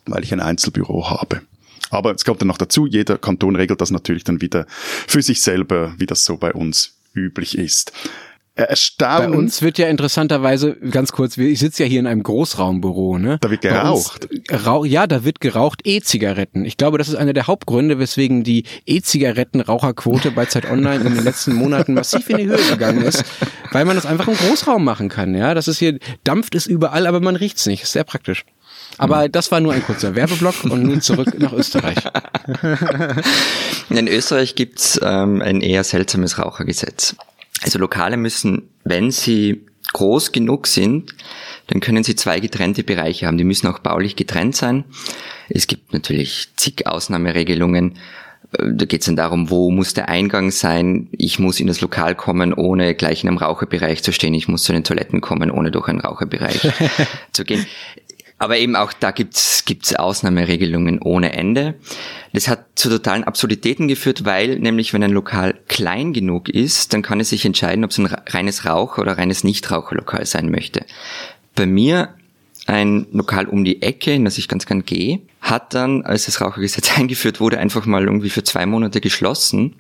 weil 0.06 0.24
ich 0.24 0.34
ein 0.34 0.42
Einzelbüro 0.42 1.10
habe. 1.10 1.42
Aber 1.90 2.14
es 2.14 2.26
kommt 2.26 2.42
dann 2.42 2.48
noch 2.48 2.58
dazu, 2.58 2.86
jeder 2.86 3.18
Kanton 3.18 3.56
regelt 3.56 3.82
das 3.82 3.92
natürlich 3.92 4.24
dann 4.24 4.42
wieder 4.42 4.66
für 4.70 5.22
sich 5.22 5.42
selber, 5.42 5.94
wie 5.98 6.06
das 6.06 6.26
so 6.26 6.38
bei 6.38 6.54
uns 6.54 7.00
üblich 7.14 7.58
ist. 7.58 7.92
Erstaunlich. 8.56 9.30
Bei 9.32 9.38
uns 9.38 9.62
wird 9.62 9.78
ja 9.78 9.88
interessanterweise, 9.88 10.76
ganz 10.92 11.14
kurz, 11.14 11.38
ich 11.38 11.60
sitze 11.60 11.84
ja 11.84 11.90
hier 11.90 12.02
in 12.02 12.08
einem 12.08 12.24
Großraumbüro, 12.24 13.18
ne? 13.18 13.38
Da 13.40 13.50
wird 13.50 13.62
geraucht. 13.62 14.28
Rauch, 14.52 14.86
ja, 14.86 15.08
da 15.08 15.24
wird 15.24 15.40
geraucht, 15.40 15.82
E-Zigaretten. 15.86 16.66
Ich 16.66 16.76
glaube, 16.76 16.98
das 16.98 17.08
ist 17.08 17.16
einer 17.16 17.32
der 17.32 17.48
Hauptgründe, 17.48 18.00
weswegen 18.00 18.44
die 18.44 18.66
E-Zigaretten-Raucherquote 18.86 20.32
bei 20.32 20.46
Zeit 20.46 20.70
Online 20.70 21.06
in 21.06 21.16
den 21.16 21.24
letzten 21.24 21.54
Monaten 21.54 21.94
massiv 21.94 22.30
in 22.30 22.38
die 22.38 22.48
Höhe 22.48 22.62
gegangen 22.70 23.04
ist, 23.04 23.24
weil 23.72 23.86
man 23.86 23.96
das 23.96 24.06
einfach 24.06 24.28
im 24.28 24.36
Großraum 24.36 24.84
machen 24.84 25.08
kann, 25.08 25.36
ja? 25.36 25.54
Das 25.54 25.70
ist 25.70 25.80
hier, 25.80 25.98
dampft 26.26 26.54
es 26.54 26.68
überall, 26.68 27.08
aber 27.08 27.22
man 27.22 27.38
riecht's 27.38 27.66
nicht. 27.66 27.84
Ist 27.84 27.94
sehr 27.94 28.04
praktisch. 28.04 28.44
Aber 28.98 29.24
hm. 29.24 29.32
das 29.32 29.52
war 29.52 29.60
nur 29.60 29.74
ein 29.74 29.84
kurzer 29.84 30.16
Werbeblock 30.16 30.64
und 30.66 30.84
nun 30.84 31.02
zurück 31.02 31.38
nach 31.40 31.54
Österreich. 31.54 31.98
In 33.90 34.08
Österreich 34.08 34.56
gibt's 34.56 35.00
ähm, 35.04 35.42
ein 35.42 35.62
eher 35.62 35.84
seltsames 35.84 36.38
Rauchergesetz. 36.40 37.16
Also 37.62 37.80
Lokale 37.80 38.18
müssen, 38.18 38.70
wenn 38.84 39.12
sie 39.12 39.66
groß 39.94 40.32
genug 40.32 40.68
sind, 40.68 41.16
dann 41.68 41.80
können 41.80 42.04
sie 42.04 42.16
zwei 42.16 42.40
getrennte 42.40 42.84
Bereiche 42.84 43.28
haben. 43.28 43.38
Die 43.38 43.44
müssen 43.44 43.68
auch 43.68 43.80
baulich 43.80 44.16
getrennt 44.16 44.56
sein. 44.56 44.86
Es 45.50 45.68
gibt 45.68 45.94
natürlich 45.94 46.50
zig 46.56 46.88
Ausnahmeregelungen. 46.88 47.96
Da 48.52 48.86
geht 48.86 49.02
es 49.02 49.06
dann 49.06 49.16
darum, 49.16 49.50
wo 49.52 49.70
muss 49.70 49.94
der 49.94 50.10
Eingang 50.10 50.50
sein. 50.52 51.08
Ich 51.12 51.38
muss 51.38 51.60
in 51.60 51.68
das 51.68 51.82
Lokal 51.82 52.16
kommen, 52.16 52.54
ohne 52.54 52.96
gleich 52.96 53.24
in 53.24 53.30
einem 53.30 53.38
Raucherbereich 53.38 54.02
zu 54.02 54.12
stehen. 54.12 54.34
Ich 54.34 54.48
muss 54.48 54.64
zu 54.64 54.74
den 54.74 54.84
Toiletten 54.84 55.22
kommen, 55.22 55.52
ohne 55.52 55.70
durch 55.70 55.88
einen 55.88 56.02
Raucherbereich 56.02 56.72
zu 57.32 57.44
gehen. 57.44 57.66
Aber 58.40 58.58
eben 58.58 58.78
auch 58.78 58.94
da 58.94 59.12
gibt's 59.12 59.66
gibt's 59.66 59.94
Ausnahmeregelungen 59.94 61.00
ohne 61.02 61.34
Ende. 61.34 61.76
Das 62.34 62.48
hat 62.48 62.66
zu 62.76 62.90
totalen 62.90 63.26
Absurditäten 63.26 63.88
geführt, 63.88 64.26
weil 64.26 64.58
nämlich 64.60 64.94
wenn 64.94 65.04
ein 65.04 65.12
Lokal 65.12 65.56
klein 65.68 66.14
genug 66.14 66.48
ist, 66.50 66.94
dann 66.94 67.02
kann 67.02 67.20
es 67.20 67.30
sich 67.30 67.46
entscheiden, 67.46 67.84
ob 67.84 67.92
es 67.92 67.98
ein 67.98 68.06
reines 68.06 68.66
Raucher 68.66 69.02
oder 69.02 69.18
reines 69.18 69.44
Nichtraucherlokal 69.44 70.26
sein 70.26 70.50
möchte. 70.50 70.86
Bei 71.54 71.66
mir 71.66 72.16
ein 72.66 73.08
Lokal 73.12 73.48
um 73.48 73.64
die 73.66 73.82
Ecke, 73.82 74.14
in 74.14 74.26
das 74.26 74.38
ich 74.38 74.48
ganz 74.48 74.66
gern 74.66 74.86
gehe, 74.86 75.22
hat 75.42 75.74
dann, 75.74 76.04
als 76.04 76.26
das 76.26 76.40
Rauchergesetz 76.40 76.98
eingeführt 76.98 77.40
wurde, 77.40 77.60
einfach 77.60 77.86
mal 77.86 78.06
irgendwie 78.06 78.30
für 78.30 78.44
zwei 78.44 78.66
Monate 78.66 79.02
geschlossen 79.02 79.76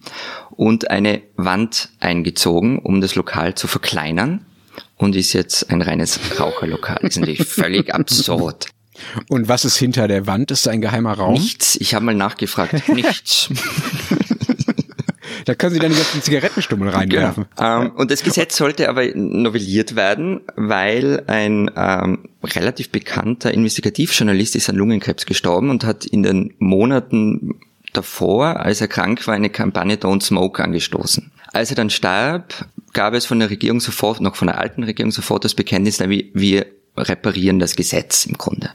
und 0.51 0.91
eine 0.91 1.21
Wand 1.37 1.89
eingezogen, 1.99 2.79
um 2.79 2.99
das 2.99 3.15
Lokal 3.15 3.55
zu 3.55 3.67
verkleinern 3.67 4.45
und 4.99 5.15
ist 5.15 5.33
jetzt 5.33 5.71
ein 5.71 5.81
reines 5.81 6.19
Raucherlokal. 6.39 6.99
Das 7.01 7.11
ist 7.11 7.19
natürlich 7.19 7.47
völlig 7.47 7.93
absurd. 7.95 8.67
Und 9.29 9.47
was 9.47 9.65
ist 9.65 9.77
hinter 9.77 10.07
der 10.07 10.27
Wand? 10.27 10.51
Ist 10.51 10.67
ein 10.67 10.81
geheimer 10.81 11.13
Raum? 11.13 11.33
Nichts. 11.33 11.77
Ich 11.77 11.95
habe 11.95 12.05
mal 12.05 12.13
nachgefragt. 12.13 12.87
Nichts. 12.93 13.49
Da 15.45 15.55
können 15.55 15.73
Sie 15.73 15.79
dann 15.79 15.91
die 15.91 15.97
ganzen 15.97 16.21
Zigarettenstummel 16.21 16.89
reinwerfen. 16.89 17.45
Genau. 17.55 17.81
Ähm, 17.81 17.91
und 17.95 18.11
das 18.11 18.23
Gesetz 18.23 18.57
sollte 18.57 18.89
aber 18.89 19.05
novelliert 19.15 19.95
werden, 19.95 20.41
weil 20.57 21.23
ein 21.27 21.71
ähm, 21.75 22.29
relativ 22.43 22.89
bekannter 22.89 23.53
Investigativjournalist 23.53 24.57
ist 24.57 24.69
an 24.69 24.75
Lungenkrebs 24.75 25.25
gestorben 25.25 25.69
und 25.69 25.85
hat 25.85 26.05
in 26.05 26.23
den 26.23 26.53
Monaten 26.59 27.61
davor, 27.93 28.59
als 28.59 28.81
er 28.81 28.87
krank 28.87 29.25
war, 29.27 29.33
eine 29.33 29.49
Kampagne 29.49 29.95
Don't 29.95 30.23
Smoke 30.23 30.63
angestoßen. 30.63 31.31
Als 31.51 31.69
er 31.69 31.75
dann 31.75 31.89
starb, 31.89 32.67
gab 32.93 33.13
es 33.13 33.25
von 33.25 33.39
der 33.39 33.49
Regierung 33.49 33.79
sofort, 33.79 34.21
noch 34.21 34.35
von 34.35 34.47
der 34.47 34.59
alten 34.59 34.83
Regierung 34.83 35.11
sofort 35.11 35.45
das 35.45 35.55
Bekenntnis, 35.55 35.99
wir 35.99 36.65
reparieren 36.95 37.59
das 37.59 37.75
Gesetz 37.75 38.25
im 38.25 38.37
Grunde. 38.37 38.71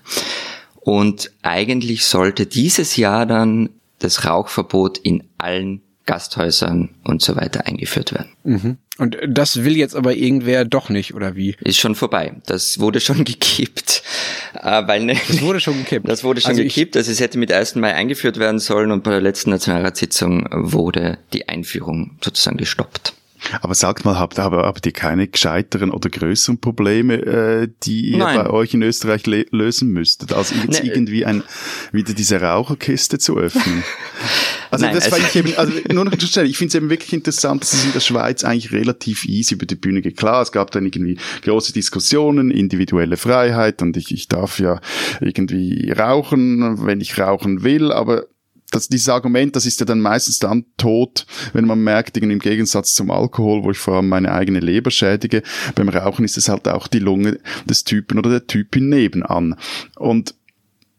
Und 0.81 1.31
eigentlich 1.43 2.05
sollte 2.05 2.47
dieses 2.47 2.97
Jahr 2.97 3.27
dann 3.27 3.71
das 4.01 4.27
Rauchverbot 4.27 4.99
in 4.99 5.25
allen 5.39 5.83
Gasthäusern 6.07 6.91
und 7.05 7.23
so 7.23 7.37
weiter 7.37 7.67
eingeführt 7.67 8.13
werden. 8.13 8.33
Mhm. 8.45 8.79
Und 8.99 9.17
das 9.27 9.65
will 9.65 9.77
jetzt 9.77 9.97
aber 9.97 10.15
irgendwer 10.15 10.65
doch 10.65 10.89
nicht, 10.89 11.15
oder 11.15 11.35
wie? 11.35 11.57
Ist 11.61 11.79
schon 11.79 11.95
vorbei. 11.95 12.35
Das 12.47 12.79
wurde 12.79 13.01
schon 13.01 13.25
gekippt. 13.25 14.03
Äh, 14.55 14.87
weil 14.87 15.05
ne, 15.05 15.17
das 15.29 15.41
wurde 15.41 15.61
schon 15.61 15.79
gekippt. 15.79 16.09
Das 16.09 16.23
wurde 16.23 16.41
schon 16.41 16.51
also 16.51 16.63
gekippt. 16.63 16.97
Also 16.97 17.11
es 17.11 17.21
hätte 17.21 17.39
mit 17.39 17.53
1. 17.53 17.77
Mai 17.77 17.95
eingeführt 17.95 18.39
werden 18.39 18.61
sollen 18.61 18.91
und 18.91 19.03
bei 19.03 19.11
der 19.11 19.21
letzten 19.21 19.51
Nationalratssitzung 19.51 20.49
wurde 20.53 21.19
die 21.33 21.49
Einführung 21.49 22.19
sozusagen 22.23 22.57
gestoppt. 22.57 23.15
Aber 23.61 23.75
sagt 23.75 24.05
mal, 24.05 24.19
habt, 24.19 24.39
aber, 24.39 24.65
habt 24.65 24.87
ihr 24.87 24.93
keine 24.93 25.29
gescheiteren 25.29 25.91
oder 25.91 26.11
größeren 26.11 26.61
Probleme, 26.61 27.15
äh, 27.15 27.69
die 27.83 28.13
ihr 28.13 28.19
Nein. 28.19 28.37
bei 28.37 28.51
euch 28.51 28.75
in 28.75 28.83
Österreich 28.83 29.25
lösen 29.27 29.91
müsstet? 29.91 30.33
Also 30.33 30.55
jetzt 30.55 30.83
nee. 30.83 30.91
irgendwie 30.91 31.25
ein, 31.25 31.43
wieder 31.93 32.15
diese 32.15 32.41
Raucherkiste 32.41 33.19
zu 33.19 33.37
öffnen? 33.37 33.85
Also 34.71 34.87
Nein, 34.87 34.95
das 34.97 35.13
also 35.13 35.25
ich 35.25 35.37
eben, 35.37 35.57
also 35.57 35.73
nur 35.93 36.05
noch 36.05 36.17
zu 36.17 36.43
ich 36.43 36.59
finde 36.59 36.69
es 36.69 36.75
eben 36.75 36.91
wirklich 36.91 37.13
interessant, 37.13 37.63
dass 37.63 37.75
es 37.75 37.85
in 37.85 37.93
der 37.93 38.01
Schweiz 38.01 38.43
eigentlich 38.43 38.73
relativ 38.73 39.25
easy 39.25 39.55
über 39.55 39.67
die 39.67 39.77
Bühne 39.77 40.03
geht. 40.03 40.17
Klar, 40.17 40.43
es 40.43 40.51
gab 40.51 40.73
dann 40.73 40.85
irgendwie 40.85 41.17
große 41.43 41.73
Diskussionen, 41.73 42.51
individuelle 42.51 43.17
Freiheit 43.17 43.83
und 43.83 43.97
ich, 43.97 44.11
ich 44.11 44.27
darf 44.27 44.59
ja 44.59 44.81
irgendwie 45.21 45.93
rauchen, 45.93 46.85
wenn 46.85 47.01
ich 47.01 47.17
rauchen 47.19 47.63
will, 47.63 47.93
aber 47.93 48.25
das, 48.71 48.89
dieses 48.89 49.09
Argument, 49.09 49.55
das 49.55 49.67
ist 49.67 49.81
ja 49.81 49.87
dann 49.87 50.01
meistens 50.01 50.39
dann 50.39 50.65
tot, 50.77 51.27
wenn 51.53 51.65
man 51.65 51.83
merkt, 51.83 52.17
im 52.17 52.39
Gegensatz 52.39 52.95
zum 52.95 53.11
Alkohol, 53.11 53.63
wo 53.63 53.71
ich 53.71 53.79
vor 53.79 53.97
allem 53.97 54.09
meine 54.09 54.33
eigene 54.33 54.61
Leber 54.61 54.91
schädige, 54.91 55.43
beim 55.75 55.89
Rauchen 55.89 56.25
ist 56.25 56.37
es 56.37 56.49
halt 56.49 56.67
auch 56.69 56.89
die 56.89 56.99
Lunge 56.99 57.39
des 57.67 57.85
Typen 57.85 58.19
oder 58.19 58.31
der 58.31 58.47
Typin 58.47 58.89
nebenan. 58.89 59.57
Und 59.97 60.35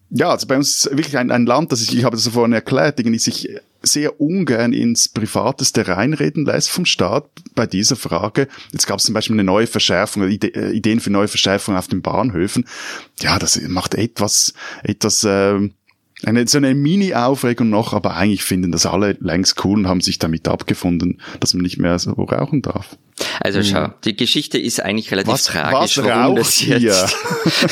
ja, 0.10 0.30
also 0.30 0.48
bei 0.48 0.56
uns 0.56 0.86
ist 0.86 0.92
wirklich 0.92 1.18
ein, 1.18 1.32
ein 1.32 1.46
Land, 1.46 1.72
das 1.72 1.82
ich, 1.82 1.98
ich 1.98 2.04
habe 2.06 2.16
das 2.16 2.28
vorhin 2.28 2.54
erklärt, 2.54 3.00
irgendwie 3.00 3.20
sich 3.20 3.50
sehr 3.82 4.20
ungern 4.20 4.74
ins 4.74 5.10
Privateste 5.10 5.88
reinreden 5.88 6.46
lässt 6.46 6.70
vom 6.70 6.86
Staat 6.86 7.30
bei 7.54 7.68
dieser 7.68 7.96
Frage. 7.96 8.48
Jetzt 8.72 8.88
gab 8.88 9.00
es 9.00 9.06
zum 9.06 9.14
Beispiel 9.14 9.36
eine 9.36 9.44
neue 9.44 9.68
Verschärfung, 9.68 10.28
Ide 10.30 10.56
äh, 10.56 10.72
Ideen 10.72 11.00
für 11.00 11.12
neue 11.12 11.28
Verschärfungen 11.28 11.78
auf 11.78 11.88
den 11.88 12.02
Bahnhöfen. 12.02 12.66
Ja, 13.20 13.38
das 13.40 13.60
macht 13.62 13.94
etwas, 13.96 14.54
etwas 14.84 15.24
äh, 15.24 15.70
eine, 16.26 16.48
so 16.48 16.58
eine 16.58 16.74
Mini-Aufregung 16.74 17.70
noch, 17.70 17.94
aber 17.94 18.16
eigentlich 18.16 18.44
finden 18.44 18.72
das 18.72 18.86
alle 18.86 19.18
längst 19.20 19.64
cool 19.64 19.80
und 19.80 19.88
haben 19.88 20.02
sich 20.02 20.20
damit 20.20 20.48
abgefunden, 20.48 21.22
dass 21.40 21.54
man 21.54 21.64
nicht 21.64 21.78
mehr 21.78 21.98
so 22.00 22.12
rauchen 22.12 22.62
darf. 22.62 22.98
Also 23.40 23.64
schau, 23.64 23.90
die 24.04 24.16
Geschichte 24.16 24.58
ist 24.58 24.82
eigentlich 24.82 25.12
relativ 25.12 25.34
was, 25.34 25.44
tragisch, 25.44 25.98
was 25.98 26.06
warum 26.06 26.36
das 26.36 26.66
jetzt. 26.66 27.16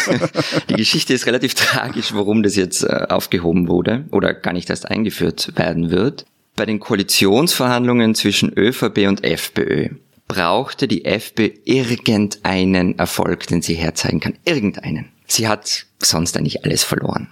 die 0.70 0.76
Geschichte 0.76 1.14
ist 1.14 1.26
relativ 1.26 1.54
tragisch, 1.54 2.14
warum 2.14 2.44
das 2.44 2.56
jetzt 2.56 2.84
äh, 2.84 3.08
aufgehoben 3.10 3.68
wurde 3.68 4.06
oder 4.12 4.34
gar 4.34 4.54
nicht 4.54 4.70
erst 4.70 4.90
eingeführt 4.90 5.52
werden 5.56 5.92
wird. 5.92 6.26
Bei 6.56 6.66
den 6.66 6.80
Koalitionsverhandlungen 6.80 8.16
zwischen 8.16 8.54
ÖVP 8.56 9.08
und 9.08 9.24
FPÖ 9.24 9.90
brauchte 10.28 10.88
die 10.88 11.06
FPÖ 11.06 11.50
irgendeinen 11.66 12.98
Erfolg, 12.98 13.48
den 13.48 13.62
sie 13.62 13.74
herzeigen 13.74 14.20
kann. 14.20 14.36
Irgendeinen. 14.46 15.10
Sie 15.28 15.48
hat 15.48 15.86
sonst 16.00 16.38
eigentlich 16.38 16.64
alles 16.64 16.84
verloren. 16.84 17.30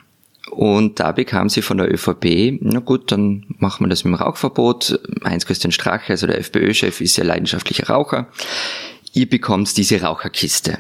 Und 0.52 1.00
da 1.00 1.14
bekam 1.14 1.50
sie 1.50 1.62
von 1.62 1.78
der 1.78 1.92
ÖVP, 1.92 2.60
na 2.62 2.80
gut, 2.80 3.12
dann 3.12 3.46
machen 3.58 3.86
wir 3.86 3.90
das 3.90 4.04
mit 4.04 4.14
dem 4.14 4.16
Rauchverbot. 4.16 5.00
Heinz-Christian 5.24 5.72
Strache, 5.72 6.12
also 6.12 6.28
der 6.28 6.40
FPÖ-Chef, 6.40 7.00
ist 7.00 7.18
ja 7.18 7.24
leidenschaftlicher 7.24 7.88
Raucher. 7.88 8.28
Ihr 9.14 9.30
bekommt 9.30 9.76
diese 9.78 10.02
Raucherkiste. 10.02 10.78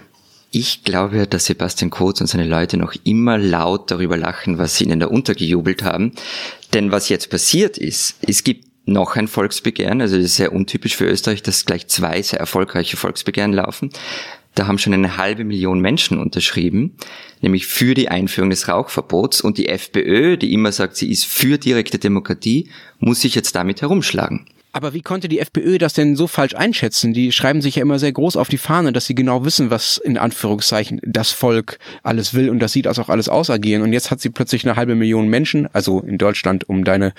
Ich 0.51 0.83
glaube, 0.83 1.25
dass 1.25 1.45
Sebastian 1.45 1.89
Kurz 1.89 2.19
und 2.19 2.27
seine 2.27 2.45
Leute 2.45 2.75
noch 2.75 2.93
immer 3.05 3.37
laut 3.37 3.89
darüber 3.89 4.17
lachen, 4.17 4.57
was 4.57 4.75
sie 4.75 4.83
ihnen 4.83 4.99
da 4.99 5.07
untergejubelt 5.07 5.83
haben. 5.83 6.11
Denn 6.73 6.91
was 6.91 7.07
jetzt 7.07 7.29
passiert 7.29 7.77
ist, 7.77 8.17
es 8.27 8.43
gibt 8.43 8.65
noch 8.85 9.15
ein 9.15 9.29
Volksbegehren, 9.29 10.01
also 10.01 10.17
das 10.17 10.25
ist 10.25 10.35
sehr 10.35 10.51
untypisch 10.51 10.97
für 10.97 11.05
Österreich, 11.05 11.41
dass 11.43 11.65
gleich 11.65 11.87
zwei 11.87 12.21
sehr 12.21 12.39
erfolgreiche 12.39 12.97
Volksbegehren 12.97 13.53
laufen. 13.53 13.91
Da 14.55 14.67
haben 14.67 14.77
schon 14.77 14.93
eine 14.93 15.17
halbe 15.17 15.43
Million 15.43 15.79
Menschen 15.79 16.19
unterschrieben, 16.19 16.97
nämlich 17.41 17.67
für 17.67 17.93
die 17.93 18.09
Einführung 18.09 18.49
des 18.49 18.67
Rauchverbots. 18.67 19.41
Und 19.41 19.57
die 19.57 19.69
FPÖ, 19.69 20.37
die 20.37 20.53
immer 20.53 20.71
sagt, 20.71 20.97
sie 20.97 21.09
ist 21.09 21.25
für 21.25 21.57
direkte 21.57 21.99
Demokratie, 21.99 22.69
muss 22.99 23.21
sich 23.21 23.35
jetzt 23.35 23.55
damit 23.55 23.81
herumschlagen. 23.81 24.45
Aber 24.73 24.93
wie 24.93 25.01
konnte 25.01 25.27
die 25.27 25.39
FPÖ 25.39 25.77
das 25.77 25.93
denn 25.93 26.15
so 26.15 26.27
falsch 26.27 26.55
einschätzen? 26.55 27.13
Die 27.13 27.31
schreiben 27.31 27.61
sich 27.61 27.75
ja 27.75 27.81
immer 27.81 27.99
sehr 27.99 28.11
groß 28.11 28.37
auf 28.37 28.47
die 28.47 28.57
Fahne, 28.57 28.93
dass 28.93 29.05
sie 29.05 29.15
genau 29.15 29.43
wissen, 29.43 29.69
was 29.69 29.97
in 29.97 30.17
Anführungszeichen 30.17 31.01
das 31.03 31.31
Volk 31.31 31.77
alles 32.03 32.33
will 32.33 32.49
und 32.49 32.59
das 32.59 32.71
sieht 32.71 32.85
das 32.85 32.97
auch 32.99 33.09
alles 33.09 33.27
ausagieren. 33.27 33.83
Und 33.83 33.91
jetzt 33.91 34.11
hat 34.11 34.21
sie 34.21 34.29
plötzlich 34.29 34.65
eine 34.65 34.77
halbe 34.77 34.95
Million 34.95 35.27
Menschen, 35.27 35.67
also 35.73 35.99
in 35.99 36.17
Deutschland, 36.17 36.69
um 36.69 36.85
deine 36.85 37.13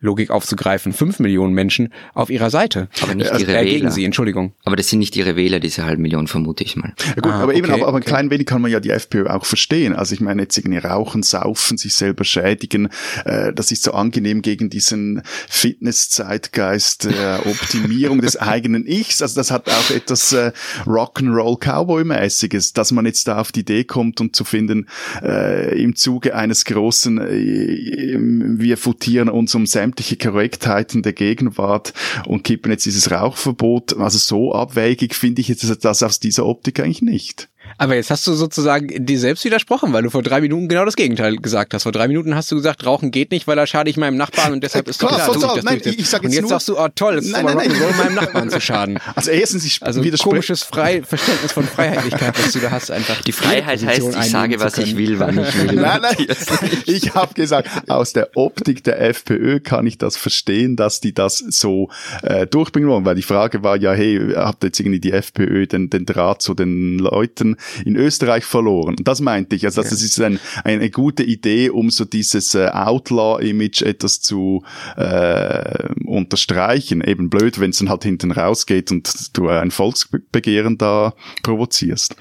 Logik 0.00 0.30
aufzugreifen, 0.30 0.92
fünf 0.92 1.18
Millionen 1.18 1.54
Menschen 1.54 1.92
auf 2.14 2.30
ihrer 2.30 2.50
Seite. 2.50 2.88
Aber 3.02 3.14
nicht 3.14 3.32
ihre 3.38 3.56
äh, 3.56 3.64
Wähler. 3.64 3.90
sie, 3.90 4.04
Entschuldigung. 4.04 4.52
Aber 4.64 4.76
das 4.76 4.88
sind 4.88 4.98
nicht 5.00 5.16
ihre 5.16 5.36
Wähler, 5.36 5.60
diese 5.60 5.84
halbe 5.84 6.02
Million, 6.02 6.28
vermute 6.28 6.62
ich 6.64 6.76
mal. 6.76 6.92
Ja 7.06 7.14
gut, 7.14 7.32
ah, 7.32 7.42
aber 7.42 7.54
eben, 7.54 7.70
aber, 7.70 7.88
aber 7.88 7.98
ein 7.98 8.04
klein 8.04 8.30
wenig 8.30 8.46
kann 8.46 8.62
man 8.62 8.70
ja 8.70 8.80
die 8.80 8.90
FPÖ 8.90 9.26
auch 9.26 9.44
verstehen. 9.44 9.94
Also 9.94 10.14
ich 10.14 10.20
meine, 10.20 10.42
jetzt 10.42 10.58
irgendwie 10.58 10.78
rauchen, 10.78 11.22
saufen, 11.22 11.78
sich 11.78 11.94
selber 11.94 12.24
schädigen, 12.24 12.90
äh, 13.24 13.52
das 13.52 13.70
ist 13.72 13.82
so 13.84 13.92
angenehm 13.92 14.42
gegen 14.42 14.70
diesen 14.70 15.22
Fitness-Zeitgeist 15.48 16.91
äh, 17.04 17.38
Optimierung 17.44 18.20
des 18.20 18.36
eigenen 18.36 18.86
Ichs. 18.86 19.22
Also 19.22 19.36
das 19.36 19.50
hat 19.50 19.68
auch 19.68 19.90
etwas 19.90 20.32
äh, 20.32 20.52
Rock'n'Roll 20.86 21.58
Cowboy-mäßiges, 21.58 22.72
dass 22.72 22.92
man 22.92 23.06
jetzt 23.06 23.28
da 23.28 23.38
auf 23.38 23.52
die 23.52 23.60
Idee 23.60 23.84
kommt 23.84 24.20
und 24.20 24.36
zu 24.36 24.44
finden, 24.44 24.88
äh, 25.22 25.80
im 25.82 25.96
Zuge 25.96 26.34
eines 26.34 26.64
großen, 26.64 27.18
äh, 27.18 28.18
wir 28.18 28.76
futieren 28.76 29.28
uns 29.28 29.54
um 29.54 29.66
sämtliche 29.66 30.16
Korrektheiten 30.16 31.02
der 31.02 31.12
Gegenwart 31.12 31.92
und 32.26 32.44
kippen 32.44 32.70
jetzt 32.70 32.86
dieses 32.86 33.10
Rauchverbot. 33.10 33.98
Also 33.98 34.18
so 34.18 34.54
abwägig 34.54 35.14
finde 35.14 35.40
ich 35.40 35.48
jetzt 35.48 35.84
das 35.84 36.02
aus 36.02 36.20
dieser 36.20 36.46
Optik 36.46 36.80
eigentlich 36.80 37.02
nicht. 37.02 37.48
Aber 37.78 37.94
jetzt 37.94 38.10
hast 38.10 38.26
du 38.26 38.34
sozusagen 38.34 39.04
dir 39.04 39.18
selbst 39.18 39.44
widersprochen, 39.44 39.92
weil 39.92 40.02
du 40.02 40.10
vor 40.10 40.22
drei 40.22 40.40
Minuten 40.40 40.68
genau 40.68 40.84
das 40.84 40.96
Gegenteil 40.96 41.36
gesagt 41.36 41.74
hast. 41.74 41.84
Vor 41.84 41.92
drei 41.92 42.08
Minuten 42.08 42.34
hast 42.34 42.50
du 42.50 42.56
gesagt, 42.56 42.86
Rauchen 42.86 43.10
geht 43.10 43.30
nicht, 43.30 43.46
weil 43.46 43.56
da 43.56 43.66
schade 43.66 43.90
ich 43.90 43.96
meinem 43.96 44.16
Nachbarn 44.16 44.52
und 44.52 44.62
deshalb 44.62 44.86
äh, 44.86 44.90
ist 44.90 44.98
klar, 44.98 45.12
doch 45.26 45.38
klar, 45.38 45.56
das 45.56 45.64
nein, 45.64 45.80
ich, 45.84 45.98
ich 45.98 46.08
sag 46.08 46.22
jetzt 46.22 46.30
Und 46.30 46.32
jetzt 46.32 46.42
nur, 46.42 46.50
sagst 46.50 46.68
du, 46.68 46.78
oh 46.78 46.88
toll, 46.94 47.16
es 47.16 47.26
ist 47.26 47.32
nein, 47.32 47.46
aber 47.46 47.54
nein, 47.54 47.70
nein. 47.70 47.96
meinem 47.96 48.14
Nachbarn 48.14 48.50
zu 48.50 48.60
schaden. 48.60 48.98
Also 49.14 49.30
erstens, 49.30 49.64
ich 49.64 49.82
also 49.82 50.02
komisches 50.22 50.62
Frei 50.62 51.02
Verständnis 51.02 51.52
von 51.52 51.64
Freiheitlichkeit, 51.64 52.34
was 52.38 52.52
du 52.52 52.60
da 52.60 52.70
hast, 52.70 52.90
einfach. 52.90 53.20
Die 53.22 53.32
Freiheit 53.32 53.84
heißt, 53.84 54.16
ich 54.16 54.30
sage, 54.30 54.58
was 54.58 54.78
ich 54.78 54.96
will, 54.96 55.18
wann 55.18 55.38
ich 55.38 55.54
will. 55.56 55.72
nein, 55.80 56.00
nein, 56.00 56.26
ich 56.86 57.14
habe 57.14 57.34
gesagt, 57.34 57.68
aus 57.88 58.12
der 58.12 58.30
Optik 58.36 58.84
der 58.84 59.00
FPÖ 59.00 59.60
kann 59.60 59.86
ich 59.86 59.98
das 59.98 60.16
verstehen, 60.16 60.76
dass 60.76 61.00
die 61.00 61.12
das 61.12 61.38
so 61.38 61.90
äh, 62.22 62.46
durchbringen 62.46 62.88
wollen, 62.88 63.04
weil 63.04 63.14
die 63.14 63.22
Frage 63.22 63.62
war 63.62 63.76
ja, 63.76 63.92
hey, 63.92 64.32
habt 64.34 64.64
jetzt 64.64 64.80
irgendwie 64.80 65.00
die 65.00 65.12
FPÖ 65.12 65.66
den, 65.66 65.90
den 65.90 66.06
Draht 66.06 66.42
zu 66.42 66.54
den 66.54 66.98
Leuten 66.98 67.56
in 67.84 67.96
Österreich 67.96 68.44
verloren. 68.44 68.96
Das 69.02 69.20
meinte 69.20 69.56
ich. 69.56 69.64
Also 69.64 69.80
okay. 69.80 69.90
das 69.90 70.02
ist 70.02 70.20
ein, 70.20 70.38
eine 70.64 70.90
gute 70.90 71.22
Idee, 71.22 71.70
um 71.70 71.90
so 71.90 72.04
dieses 72.04 72.54
äh, 72.54 72.68
Outlaw-Image 72.68 73.82
etwas 73.82 74.20
zu 74.20 74.64
äh, 74.96 75.88
unterstreichen. 76.04 77.02
Eben 77.02 77.30
blöd, 77.30 77.60
wenn 77.60 77.70
es 77.70 77.78
dann 77.78 77.88
halt 77.88 78.04
hinten 78.04 78.32
rausgeht 78.32 78.90
und 78.90 79.36
du 79.36 79.48
ein 79.48 79.70
Volksbegehren 79.70 80.78
da 80.78 81.14
provozierst. 81.42 82.16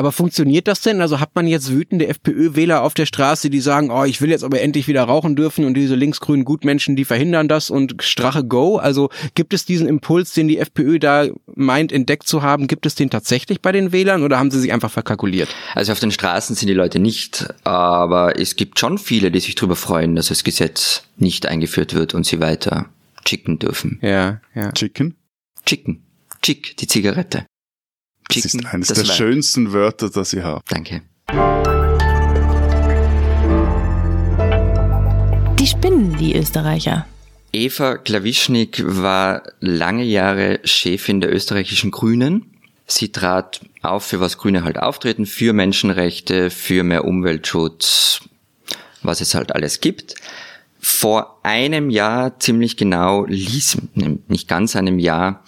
Aber 0.00 0.12
funktioniert 0.12 0.66
das 0.66 0.80
denn? 0.80 1.02
Also 1.02 1.20
hat 1.20 1.34
man 1.34 1.46
jetzt 1.46 1.70
wütende 1.70 2.08
FPÖ-Wähler 2.08 2.80
auf 2.80 2.94
der 2.94 3.04
Straße, 3.04 3.50
die 3.50 3.60
sagen, 3.60 3.90
oh, 3.90 4.04
ich 4.04 4.22
will 4.22 4.30
jetzt 4.30 4.44
aber 4.44 4.62
endlich 4.62 4.88
wieder 4.88 5.02
rauchen 5.02 5.36
dürfen 5.36 5.66
und 5.66 5.74
diese 5.74 5.94
linksgrünen 5.94 6.46
Gutmenschen, 6.46 6.96
die 6.96 7.04
verhindern 7.04 7.48
das 7.48 7.68
und 7.68 8.02
Strache 8.02 8.42
go? 8.42 8.78
Also 8.78 9.10
gibt 9.34 9.52
es 9.52 9.66
diesen 9.66 9.86
Impuls, 9.86 10.32
den 10.32 10.48
die 10.48 10.56
FPÖ 10.56 10.98
da 10.98 11.26
meint, 11.54 11.92
entdeckt 11.92 12.26
zu 12.26 12.40
haben, 12.40 12.66
gibt 12.66 12.86
es 12.86 12.94
den 12.94 13.10
tatsächlich 13.10 13.60
bei 13.60 13.72
den 13.72 13.92
Wählern 13.92 14.22
oder 14.22 14.38
haben 14.38 14.50
sie 14.50 14.58
sich 14.58 14.72
einfach 14.72 14.90
verkalkuliert? 14.90 15.50
Also 15.74 15.92
auf 15.92 16.00
den 16.00 16.12
Straßen 16.12 16.56
sind 16.56 16.70
die 16.70 16.74
Leute 16.74 16.98
nicht, 16.98 17.52
aber 17.64 18.40
es 18.40 18.56
gibt 18.56 18.78
schon 18.78 18.96
viele, 18.96 19.30
die 19.30 19.40
sich 19.40 19.54
darüber 19.54 19.76
freuen, 19.76 20.16
dass 20.16 20.28
das 20.28 20.44
Gesetz 20.44 21.02
nicht 21.18 21.44
eingeführt 21.44 21.92
wird 21.92 22.14
und 22.14 22.24
sie 22.24 22.40
weiter 22.40 22.86
chicken 23.26 23.58
dürfen. 23.58 23.98
Ja, 24.00 24.40
ja. 24.54 24.72
Chicken? 24.72 25.18
Chicken. 25.66 26.06
Chick, 26.40 26.78
die 26.78 26.86
Zigarette. 26.86 27.44
Das 28.34 28.44
ist 28.44 28.66
eines 28.66 28.88
der 28.88 28.96
Werk. 28.98 29.16
schönsten 29.16 29.72
Wörter, 29.72 30.08
das 30.10 30.32
ich 30.32 30.42
habe. 30.42 30.62
Danke. 30.68 31.02
Die 35.58 35.66
spinnen, 35.66 36.16
die 36.18 36.36
Österreicher. 36.36 37.06
Eva 37.52 37.96
Klawischnik 37.96 38.82
war 38.86 39.42
lange 39.58 40.04
Jahre 40.04 40.60
Chefin 40.64 41.20
der 41.20 41.34
österreichischen 41.34 41.90
Grünen. 41.90 42.46
Sie 42.86 43.10
trat 43.10 43.60
auf, 43.82 44.04
für 44.04 44.20
was 44.20 44.38
Grüne 44.38 44.64
halt 44.64 44.78
auftreten, 44.78 45.26
für 45.26 45.52
Menschenrechte, 45.52 46.50
für 46.50 46.84
mehr 46.84 47.04
Umweltschutz, 47.04 48.20
was 49.02 49.20
es 49.20 49.34
halt 49.34 49.54
alles 49.54 49.80
gibt. 49.80 50.14
Vor 50.78 51.40
einem 51.42 51.90
Jahr 51.90 52.38
ziemlich 52.38 52.76
genau 52.76 53.24
ließ, 53.26 53.78
nicht 54.28 54.48
ganz 54.48 54.76
einem 54.76 54.98
Jahr, 54.98 55.44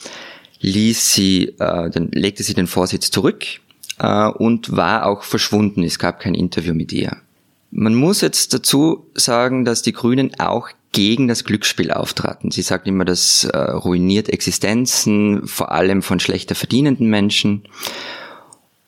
ließ 0.62 1.12
sie, 1.12 1.48
äh, 1.58 1.90
dann 1.90 2.10
legte 2.12 2.42
sie 2.42 2.54
den 2.54 2.66
Vorsitz 2.66 3.10
zurück 3.10 3.44
äh, 3.98 4.28
und 4.28 4.74
war 4.74 5.06
auch 5.06 5.22
verschwunden. 5.22 5.82
Es 5.82 5.98
gab 5.98 6.20
kein 6.20 6.34
Interview 6.34 6.72
mit 6.72 6.92
ihr. 6.92 7.16
Man 7.70 7.94
muss 7.94 8.20
jetzt 8.20 8.54
dazu 8.54 9.06
sagen, 9.14 9.64
dass 9.64 9.82
die 9.82 9.92
Grünen 9.92 10.38
auch 10.38 10.68
gegen 10.92 11.26
das 11.26 11.44
Glücksspiel 11.44 11.90
auftraten. 11.90 12.50
Sie 12.50 12.62
sagt 12.62 12.86
immer, 12.86 13.04
das 13.04 13.44
äh, 13.44 13.56
ruiniert 13.56 14.28
Existenzen, 14.28 15.46
vor 15.46 15.72
allem 15.72 16.02
von 16.02 16.20
schlechter 16.20 16.54
verdienenden 16.54 17.08
Menschen. 17.08 17.62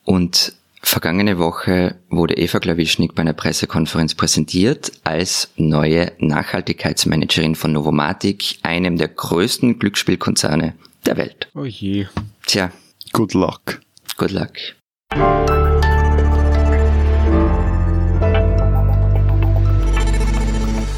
Und 0.03 0.53
vergangene 0.83 1.39
Woche 1.39 1.95
wurde 2.09 2.37
Eva 2.37 2.59
Klawischnik 2.59 3.15
bei 3.15 3.21
einer 3.21 3.33
Pressekonferenz 3.33 4.13
präsentiert 4.13 4.91
als 5.03 5.49
neue 5.57 6.11
Nachhaltigkeitsmanagerin 6.19 7.55
von 7.55 7.73
Novomatic, 7.73 8.59
einem 8.61 8.97
der 8.97 9.07
größten 9.07 9.79
Glücksspielkonzerne 9.79 10.75
der 11.05 11.17
Welt. 11.17 11.49
Oh 11.55 11.65
je. 11.65 12.07
Tja. 12.45 12.71
Good 13.11 13.33
luck. 13.33 13.81
Good 14.17 14.31
luck. 14.31 14.51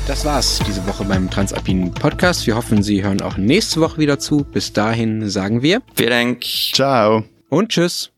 Das 0.07 0.25
war's 0.25 0.59
diese 0.65 0.87
Woche 0.87 1.03
beim 1.03 1.29
Transalpinen 1.29 1.93
Podcast. 1.93 2.47
Wir 2.47 2.55
hoffen, 2.55 2.81
Sie 2.81 3.03
hören 3.03 3.21
auch 3.21 3.37
nächste 3.37 3.81
Woche 3.81 3.97
wieder 3.99 4.17
zu. 4.19 4.45
Bis 4.45 4.73
dahin 4.73 5.29
sagen 5.29 5.61
wir. 5.61 5.81
Vielen 5.95 6.09
Dank. 6.09 6.43
Ciao. 6.43 7.23
Und 7.49 7.69
tschüss. 7.69 8.11